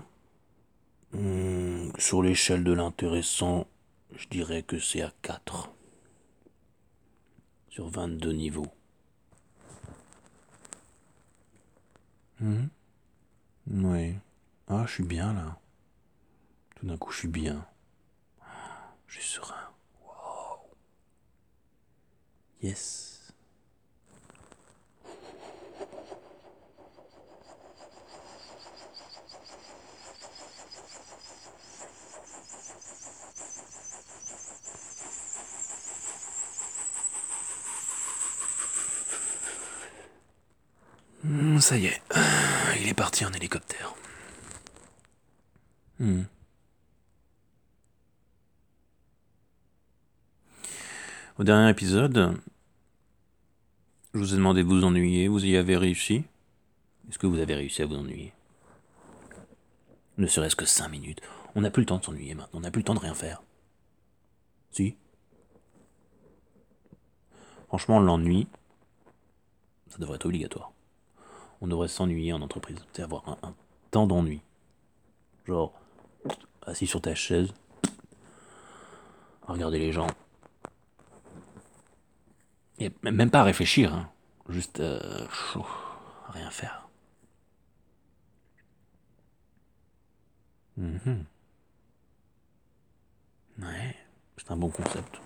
Hum, 1.13 1.91
sur 1.97 2.21
l'échelle 2.21 2.63
de 2.63 2.73
l'intéressant, 2.73 3.65
je 4.15 4.27
dirais 4.27 4.61
que 4.61 4.77
c'est 4.77 5.01
à 5.01 5.11
4. 5.21 5.71
Sur 7.69 7.89
22 7.89 8.33
niveaux. 8.33 8.71
Hum 12.41 12.69
Oui. 13.67 14.15
Ah, 14.67 14.83
je 14.85 14.93
suis 14.93 15.03
bien 15.03 15.33
là. 15.33 15.59
Tout 16.75 16.85
d'un 16.87 16.97
coup, 16.97 17.11
je 17.11 17.19
suis 17.19 17.27
bien. 17.27 17.65
Je 19.07 19.19
suis 19.19 19.29
serein. 19.29 19.72
Yes. 22.63 23.19
Hmm, 41.23 41.59
Ça 41.59 41.77
y 41.77 41.85
est, 41.87 42.01
il 42.81 42.87
est 42.87 42.93
parti 42.93 43.25
en 43.25 43.31
hélicoptère. 43.31 43.93
Hmm. 45.99 46.23
Au 51.39 51.43
dernier 51.43 51.69
épisode, 51.69 52.37
je 54.13 54.19
vous 54.19 54.33
ai 54.33 54.37
demandé 54.37 54.63
de 54.63 54.67
vous 54.67 54.83
ennuyer, 54.83 55.27
vous 55.27 55.43
y 55.43 55.57
avez 55.57 55.75
réussi 55.75 56.23
Est-ce 57.09 57.17
que 57.17 57.27
vous 57.27 57.39
avez 57.39 57.55
réussi 57.55 57.81
à 57.81 57.85
vous 57.85 57.95
ennuyer? 57.95 58.33
Ne 60.17 60.27
serait-ce 60.27 60.55
que 60.55 60.65
5 60.65 60.87
minutes. 60.89 61.21
On 61.55 61.61
n'a 61.61 61.71
plus 61.71 61.81
le 61.81 61.87
temps 61.87 61.97
de 61.97 62.03
s'ennuyer 62.03 62.35
maintenant, 62.35 62.59
on 62.59 62.61
n'a 62.61 62.71
plus 62.71 62.81
le 62.81 62.85
temps 62.85 62.93
de 62.93 62.99
rien 62.99 63.15
faire. 63.15 63.41
Si? 64.71 64.95
Franchement, 67.67 67.99
l'ennui, 67.99 68.47
ça 69.87 69.97
devrait 69.97 70.15
être 70.15 70.25
obligatoire. 70.25 70.71
On 71.61 71.67
devrait 71.67 71.87
s'ennuyer 71.87 72.33
en 72.33 72.41
entreprise, 72.41 72.77
c'est 72.93 73.01
avoir 73.01 73.27
un, 73.27 73.37
un 73.41 73.55
temps 73.89 74.05
d'ennui. 74.05 74.41
Genre, 75.45 75.73
assis 76.61 76.85
sur 76.85 77.01
ta 77.01 77.15
chaise, 77.15 77.51
à 79.47 79.53
regarder 79.53 79.79
les 79.79 79.91
gens. 79.91 80.07
Même 83.03 83.29
pas 83.29 83.41
à 83.41 83.43
réfléchir, 83.43 83.93
hein. 83.93 84.09
juste 84.49 84.79
euh, 84.79 85.25
rien 86.29 86.49
faire. 86.49 86.87
Mhm. 90.77 91.25
Ouais, 93.59 93.95
c'est 94.37 94.51
un 94.51 94.57
bon 94.57 94.69
concept. 94.69 95.19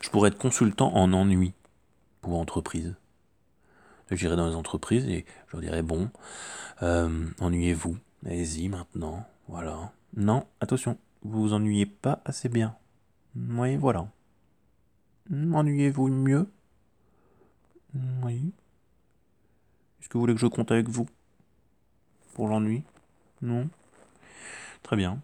Je 0.00 0.08
pourrais 0.10 0.28
être 0.28 0.38
consultant 0.38 0.94
en 0.94 1.12
ennui 1.12 1.52
pour 2.20 2.38
entreprise. 2.38 2.94
J'irai 4.10 4.36
dans 4.36 4.48
les 4.48 4.54
entreprises 4.54 5.06
et 5.08 5.24
je 5.48 5.52
leur 5.52 5.60
dirais 5.60 5.82
bon, 5.82 6.10
euh, 6.82 7.26
ennuyez-vous. 7.40 7.98
Allez-y 8.24 8.68
maintenant, 8.68 9.26
voilà. 9.48 9.92
Non, 10.16 10.46
attention, 10.60 10.98
vous 11.22 11.42
vous 11.42 11.52
ennuyez 11.52 11.86
pas 11.86 12.22
assez 12.24 12.48
bien. 12.48 12.76
Oui, 13.36 13.76
voilà. 13.76 14.06
Ennuyez-vous 15.32 16.08
mieux? 16.08 16.50
Oui. 18.22 18.52
Est-ce 20.00 20.08
que 20.08 20.14
vous 20.14 20.20
voulez 20.20 20.34
que 20.34 20.40
je 20.40 20.46
compte 20.46 20.70
avec 20.70 20.88
vous? 20.88 21.06
Pour 22.34 22.48
l'ennui? 22.48 22.82
Non? 23.40 23.68
Très 24.82 24.96
bien. 24.96 25.20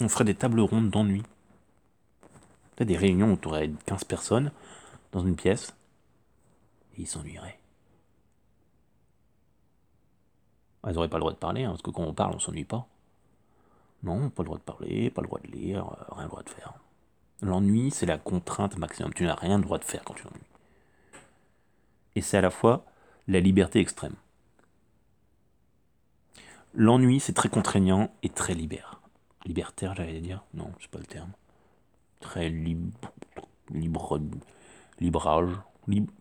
On 0.00 0.08
ferait 0.08 0.24
des 0.24 0.34
tables 0.34 0.60
rondes 0.60 0.90
d'ennui. 0.90 1.22
Des 2.78 2.96
réunions 2.96 3.32
où 3.32 3.36
tu 3.36 3.46
aurais 3.48 3.70
15 3.84 4.04
personnes 4.04 4.52
dans 5.12 5.20
une 5.20 5.36
pièce 5.36 5.74
et 6.96 7.02
ils 7.02 7.06
s'ennuieraient. 7.06 7.60
Elles 10.84 10.94
n'auraient 10.94 11.10
pas 11.10 11.18
le 11.18 11.20
droit 11.20 11.32
de 11.32 11.36
parler, 11.36 11.64
hein, 11.64 11.70
parce 11.70 11.82
que 11.82 11.90
quand 11.90 12.04
on 12.04 12.14
parle, 12.14 12.34
on 12.34 12.38
s'ennuie 12.38 12.64
pas. 12.64 12.88
Non, 14.02 14.30
pas 14.30 14.42
le 14.42 14.46
droit 14.46 14.58
de 14.58 14.62
parler, 14.62 15.10
pas 15.10 15.20
le 15.20 15.26
droit 15.26 15.40
de 15.40 15.48
lire, 15.48 15.86
euh, 15.86 16.14
rien 16.14 16.22
le 16.22 16.30
droit 16.30 16.42
de 16.42 16.48
faire. 16.48 16.72
L'ennui, 17.42 17.90
c'est 17.90 18.06
la 18.06 18.18
contrainte 18.18 18.76
maximum. 18.76 19.14
Tu 19.14 19.24
n'as 19.24 19.34
rien 19.34 19.58
le 19.58 19.64
droit 19.64 19.78
de 19.78 19.84
faire 19.84 20.04
quand 20.04 20.14
tu 20.14 20.22
t'ennuies. 20.22 20.40
Et 22.16 22.20
c'est 22.20 22.36
à 22.36 22.40
la 22.40 22.50
fois 22.50 22.84
la 23.28 23.40
liberté 23.40 23.80
extrême. 23.80 24.14
L'ennui, 26.74 27.20
c'est 27.20 27.32
très 27.32 27.48
contraignant 27.48 28.12
et 28.22 28.28
très 28.28 28.54
libère. 28.54 29.00
Libertaire, 29.46 29.94
j'allais 29.94 30.20
dire. 30.20 30.44
Non, 30.54 30.70
c'est 30.80 30.90
pas 30.90 30.98
le 30.98 31.06
terme. 31.06 31.32
Très 32.20 32.48
libre. 32.48 33.12
Libre. 33.70 34.20
Librage. 35.00 35.50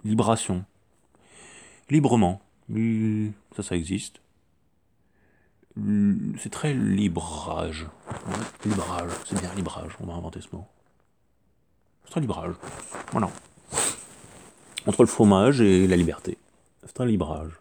libration. 0.03 0.63
Librement. 1.89 2.41
Ça, 3.55 3.63
ça 3.63 3.75
existe. 3.75 4.21
C'est 6.37 6.51
très 6.51 6.73
librage. 6.73 7.87
Librage, 8.65 9.11
c'est 9.25 9.39
bien 9.39 9.53
librage, 9.55 9.95
on 10.01 10.05
va 10.05 10.13
inventer 10.13 10.41
ce 10.41 10.53
mot. 10.55 10.65
Librage. 12.17 12.55
Voilà. 13.11 13.29
Entre 14.87 15.03
le 15.03 15.07
fromage 15.07 15.61
et 15.61 15.87
la 15.87 15.95
liberté. 15.95 16.37
C'est 16.83 16.99
un 17.01 17.05
librage. 17.05 17.51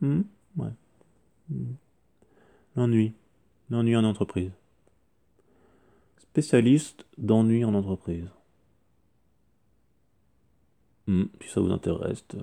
Hmm, 0.00 0.22
ouais. 0.56 0.70
Hmm. 1.48 1.74
L'ennui. 2.76 3.14
L'ennui 3.70 3.96
en 3.96 4.04
entreprise. 4.04 4.52
Spécialiste 6.18 7.04
d'ennui 7.18 7.64
en 7.64 7.74
entreprise. 7.74 8.28
Hmm, 11.06 11.24
si 11.42 11.48
ça 11.48 11.60
vous 11.60 11.72
intéresse, 11.72 12.24
euh, 12.34 12.38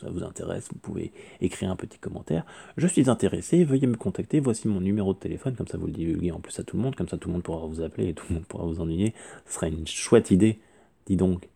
ça 0.00 0.10
vous 0.10 0.24
intéresse, 0.24 0.68
vous 0.72 0.78
pouvez 0.78 1.12
écrire 1.40 1.70
un 1.70 1.76
petit 1.76 1.98
commentaire. 1.98 2.44
Je 2.76 2.86
suis 2.86 3.10
intéressé, 3.10 3.64
veuillez 3.64 3.86
me 3.86 3.96
contacter. 3.96 4.40
Voici 4.40 4.68
mon 4.68 4.80
numéro 4.80 5.12
de 5.12 5.18
téléphone, 5.18 5.54
comme 5.54 5.68
ça 5.68 5.78
vous 5.78 5.86
le 5.86 5.92
divulguez 5.92 6.32
en 6.32 6.40
plus 6.40 6.58
à 6.58 6.64
tout 6.64 6.76
le 6.76 6.82
monde, 6.82 6.96
comme 6.96 7.08
ça 7.08 7.18
tout 7.18 7.28
le 7.28 7.34
monde 7.34 7.42
pourra 7.42 7.66
vous 7.66 7.82
appeler 7.82 8.08
et 8.08 8.14
tout 8.14 8.24
le 8.30 8.36
monde 8.36 8.46
pourra 8.46 8.64
vous 8.64 8.80
ennuyer. 8.80 9.14
Ce 9.46 9.54
sera 9.54 9.68
une 9.68 9.86
chouette 9.86 10.30
idée. 10.30 10.60
Dis 11.06 11.16
donc. 11.16 11.48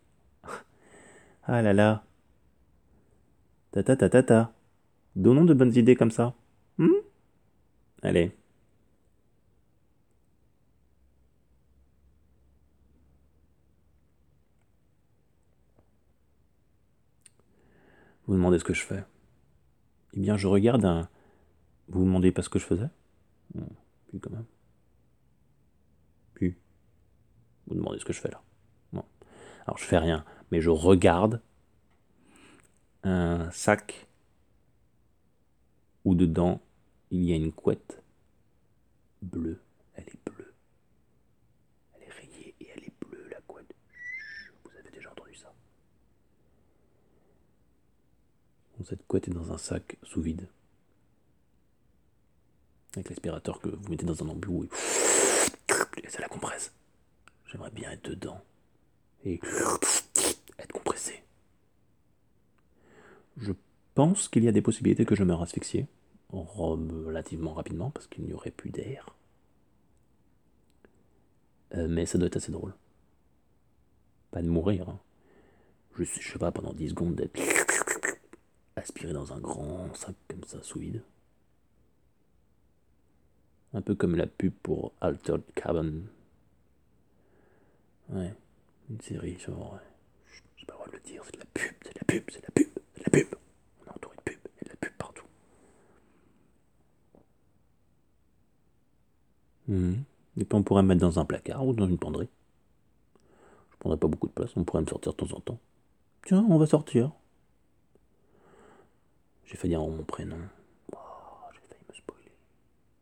ah 1.43 1.61
là 1.61 1.73
là. 1.73 2.03
Ta 3.71 3.83
ta 3.83 3.95
ta 3.95 4.09
ta 4.09 4.23
ta. 4.23 4.53
Donnons 5.15 5.45
de 5.45 5.53
bonnes 5.53 5.75
idées 5.75 5.95
comme 5.95 6.11
ça. 6.11 6.33
Hmm? 6.77 6.89
Allez. 8.01 8.31
Vous 18.35 18.39
demandez 18.39 18.59
ce 18.59 18.65
que 18.65 18.73
je 18.73 18.83
fais 18.83 19.01
Eh 20.11 20.19
bien, 20.19 20.35
je 20.35 20.47
regarde 20.47 20.83
un. 20.83 21.07
Vous 21.87 21.99
vous 21.99 22.05
demandez 22.05 22.33
pas 22.33 22.41
ce 22.41 22.49
que 22.49 22.59
je 22.59 22.65
faisais? 22.65 22.89
Puis 24.09 24.19
quand 24.19 24.29
même. 24.29 24.43
Puis. 26.33 26.57
Vous 27.65 27.75
demandez 27.75 27.97
ce 27.97 28.03
que 28.03 28.11
je 28.11 28.19
fais 28.19 28.27
là 28.29 28.41
Non. 28.91 29.05
Alors, 29.65 29.77
je 29.77 29.85
fais 29.85 29.99
rien, 29.99 30.25
mais 30.51 30.59
je 30.59 30.69
regarde 30.69 31.41
un 33.03 33.49
sac 33.51 34.05
où 36.03 36.13
dedans 36.13 36.59
il 37.11 37.23
y 37.23 37.31
a 37.31 37.37
une 37.37 37.53
couette 37.53 38.03
bleue. 39.21 39.61
Elle 39.93 40.09
est 40.09 40.29
bleue. 40.29 40.53
Elle 41.93 42.03
est 42.03 42.11
rayée 42.11 42.55
et 42.59 42.67
elle 42.75 42.83
est 42.83 42.93
bleue, 42.99 43.29
la 43.31 43.39
couette. 43.47 43.73
Vous 44.65 44.71
avez 44.77 44.91
déjà 44.91 45.09
entendu 45.09 45.35
ça 45.35 45.53
Cette 48.87 49.05
couette 49.07 49.27
est 49.27 49.31
dans 49.31 49.51
un 49.51 49.57
sac 49.57 49.97
sous 50.03 50.21
vide. 50.21 50.47
Avec 52.93 53.09
l'aspirateur 53.09 53.59
que 53.59 53.69
vous 53.69 53.89
mettez 53.89 54.05
dans 54.05 54.23
un 54.23 54.29
embout 54.29 54.69
et 56.03 56.09
ça 56.09 56.21
la 56.21 56.27
compresse. 56.27 56.71
J'aimerais 57.47 57.71
bien 57.71 57.91
être 57.91 58.07
dedans 58.07 58.41
et 59.23 59.39
être 60.59 60.71
compressé. 60.71 61.23
Je 63.37 63.53
pense 63.95 64.27
qu'il 64.27 64.43
y 64.43 64.47
a 64.47 64.51
des 64.51 64.61
possibilités 64.61 65.05
que 65.05 65.15
je 65.15 65.23
meure 65.23 65.41
asphyxié 65.41 65.87
relativement 66.29 67.53
rapidement 67.53 67.89
parce 67.89 68.07
qu'il 68.07 68.25
n'y 68.25 68.33
aurait 68.33 68.51
plus 68.51 68.69
d'air. 68.69 69.15
Euh, 71.73 71.87
mais 71.89 72.05
ça 72.05 72.17
doit 72.17 72.27
être 72.27 72.37
assez 72.37 72.51
drôle. 72.51 72.75
Pas 74.31 74.41
de 74.41 74.47
mourir. 74.47 74.89
Hein. 74.89 74.99
Je 75.97 76.03
sais 76.03 76.39
pas, 76.39 76.51
pendant 76.51 76.73
10 76.73 76.89
secondes 76.89 77.15
d'être 77.15 77.64
aspiré 78.85 79.13
dans 79.13 79.33
un 79.33 79.39
grand 79.39 79.91
sac 79.95 80.15
comme 80.27 80.43
ça, 80.43 80.61
sous 80.61 80.77
vide. 80.77 81.01
Un 83.73 83.81
peu 83.81 83.95
comme 83.95 84.15
la 84.15 84.27
pub 84.27 84.53
pour 84.61 84.93
Altered 85.01 85.41
Carbon. 85.55 86.03
Ouais, 88.09 88.31
une 88.91 89.01
série 89.01 89.39
genre. 89.39 89.79
J'ai 90.55 90.65
pas 90.67 90.75
le 90.85 90.91
de 90.91 90.97
le 90.97 91.03
dire, 91.03 91.23
c'est 91.25 91.33
de 91.33 91.39
la 91.39 91.45
pub, 91.45 91.73
c'est 91.81 91.93
de 91.93 91.99
la 91.99 92.05
pub, 92.05 92.23
c'est 92.31 92.41
de 92.41 92.45
la 92.45 92.51
pub, 92.51 92.67
c'est 92.93 92.99
de 92.99 93.03
la 93.05 93.23
pub. 93.23 93.35
On 93.81 93.85
est 93.87 93.95
entouré 93.95 94.15
de 94.17 94.21
pub, 94.21 94.39
il 94.45 94.57
y 94.57 94.61
a 94.61 94.63
de 94.65 94.69
la 94.69 94.75
pub 94.75 94.93
partout. 94.99 95.25
Mmh. 99.67 99.93
Et 100.37 100.45
puis 100.45 100.55
on 100.55 100.61
pourrait 100.61 100.83
me 100.83 100.89
mettre 100.89 101.01
dans 101.01 101.19
un 101.19 101.25
placard 101.25 101.65
ou 101.65 101.73
dans 101.73 101.87
une 101.87 101.97
penderie. 101.97 102.29
Je 103.71 103.77
prendrais 103.79 103.97
pas 103.97 104.07
beaucoup 104.07 104.27
de 104.27 104.33
place, 104.33 104.55
on 104.55 104.63
pourrait 104.63 104.83
me 104.83 104.87
sortir 104.87 105.13
de 105.13 105.17
temps 105.17 105.35
en 105.35 105.39
temps. 105.39 105.59
Tiens, 106.23 106.45
on 106.47 106.59
va 106.59 106.67
sortir. 106.67 107.11
J'ai 109.45 109.57
failli 109.57 109.73
dire 109.73 109.79
mon 109.79 110.03
prénom. 110.03 110.37
Oh, 110.93 110.97
j'ai 111.53 111.61
failli 111.67 111.85
me 111.87 111.93
spoiler. 111.93 112.31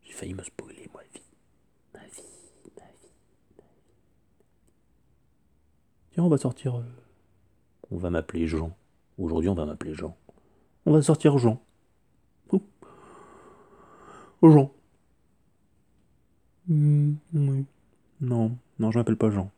J'ai 0.02 0.12
failli 0.12 0.34
me 0.34 0.42
spoiler, 0.42 0.90
ma 0.92 1.00
vie. 1.02 1.22
Ma 1.94 2.00
vie, 2.00 2.22
ma 2.76 2.82
vie, 2.82 3.14
ma 3.56 3.62
vie. 3.62 3.94
Tiens, 6.12 6.24
on 6.24 6.28
va 6.28 6.38
sortir. 6.38 6.76
Euh, 6.76 6.84
on 7.90 7.96
va 7.96 8.10
m'appeler 8.10 8.46
Jean. 8.46 8.76
Aujourd'hui, 9.18 9.48
on 9.48 9.54
va 9.54 9.64
m'appeler 9.64 9.94
Jean. 9.94 10.16
On 10.86 10.92
va 10.92 11.02
sortir 11.02 11.38
Jean. 11.38 11.62
Oh. 12.52 12.62
Jean. 14.42 14.70
Hmm, 16.68 17.14
oui. 17.32 17.64
Non, 18.20 18.56
non, 18.78 18.90
je 18.90 18.98
m'appelle 18.98 19.16
pas 19.16 19.30
Jean. 19.30 19.50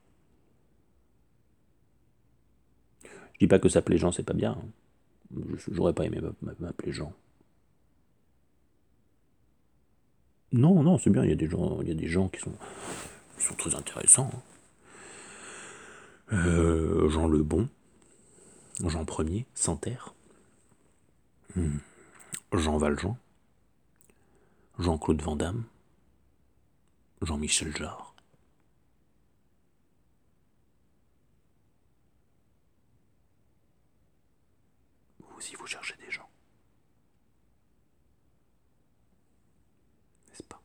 Je 3.05 3.38
dis 3.40 3.46
pas 3.49 3.59
que 3.59 3.68
s'appeler 3.68 3.99
Jean, 3.99 4.12
c'est 4.12 4.22
pas 4.22 4.35
bien. 4.35 4.53
Hein. 4.53 4.68
J'aurais 5.68 5.92
pas 5.92 6.04
aimé 6.04 6.20
m'appeler 6.60 6.92
Jean. 6.92 7.12
Non, 10.52 10.82
non, 10.82 10.98
c'est 10.98 11.10
bien, 11.10 11.24
il 11.24 11.30
y 11.30 11.32
a 11.32 11.36
des 11.36 11.48
gens, 11.48 11.80
il 11.82 11.88
y 11.88 11.90
a 11.90 11.94
des 11.94 12.08
gens 12.08 12.28
qui 12.28 12.40
sont, 12.40 12.52
très 13.58 13.74
intéressants. 13.74 14.30
Hein. 14.32 14.42
Euh, 16.32 17.08
Jean 17.08 17.28
le 17.28 17.42
Bon, 17.42 17.68
Jean 18.84 19.04
Ier, 19.18 19.46
Santerre, 19.54 20.14
hmm. 21.54 21.78
Jean 22.52 22.78
Valjean, 22.78 23.16
Jean-Claude 24.78 25.22
Van 25.22 25.36
Damme, 25.36 25.64
Jean-Michel 27.22 27.76
Jarre. 27.76 28.15
Si 35.40 35.55
vous 35.57 35.66
cherchez 35.66 35.96
des 35.96 36.11
gens. 36.11 36.29
N'est-ce 40.29 40.42
pas? 40.42 40.61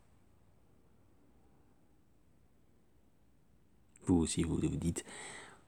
Vous 4.03 4.15
aussi, 4.15 4.43
vous 4.43 4.57
vous 4.57 4.67
dites, 4.67 5.05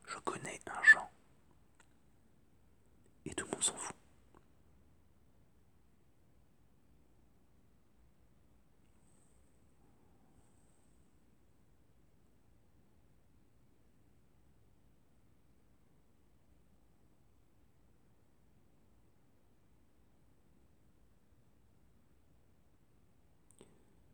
je 0.06 0.18
connais 0.20 0.60
un 0.68 0.84
Jean. 0.84 1.10
Et 3.26 3.34
tout 3.34 3.46
le 3.46 3.52
monde 3.52 3.64
s'en 3.64 3.76
fout. 3.76 3.96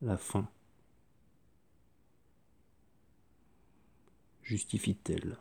La 0.09 0.17
fin. 0.17 0.47
Justifie-t-elle 4.41 5.37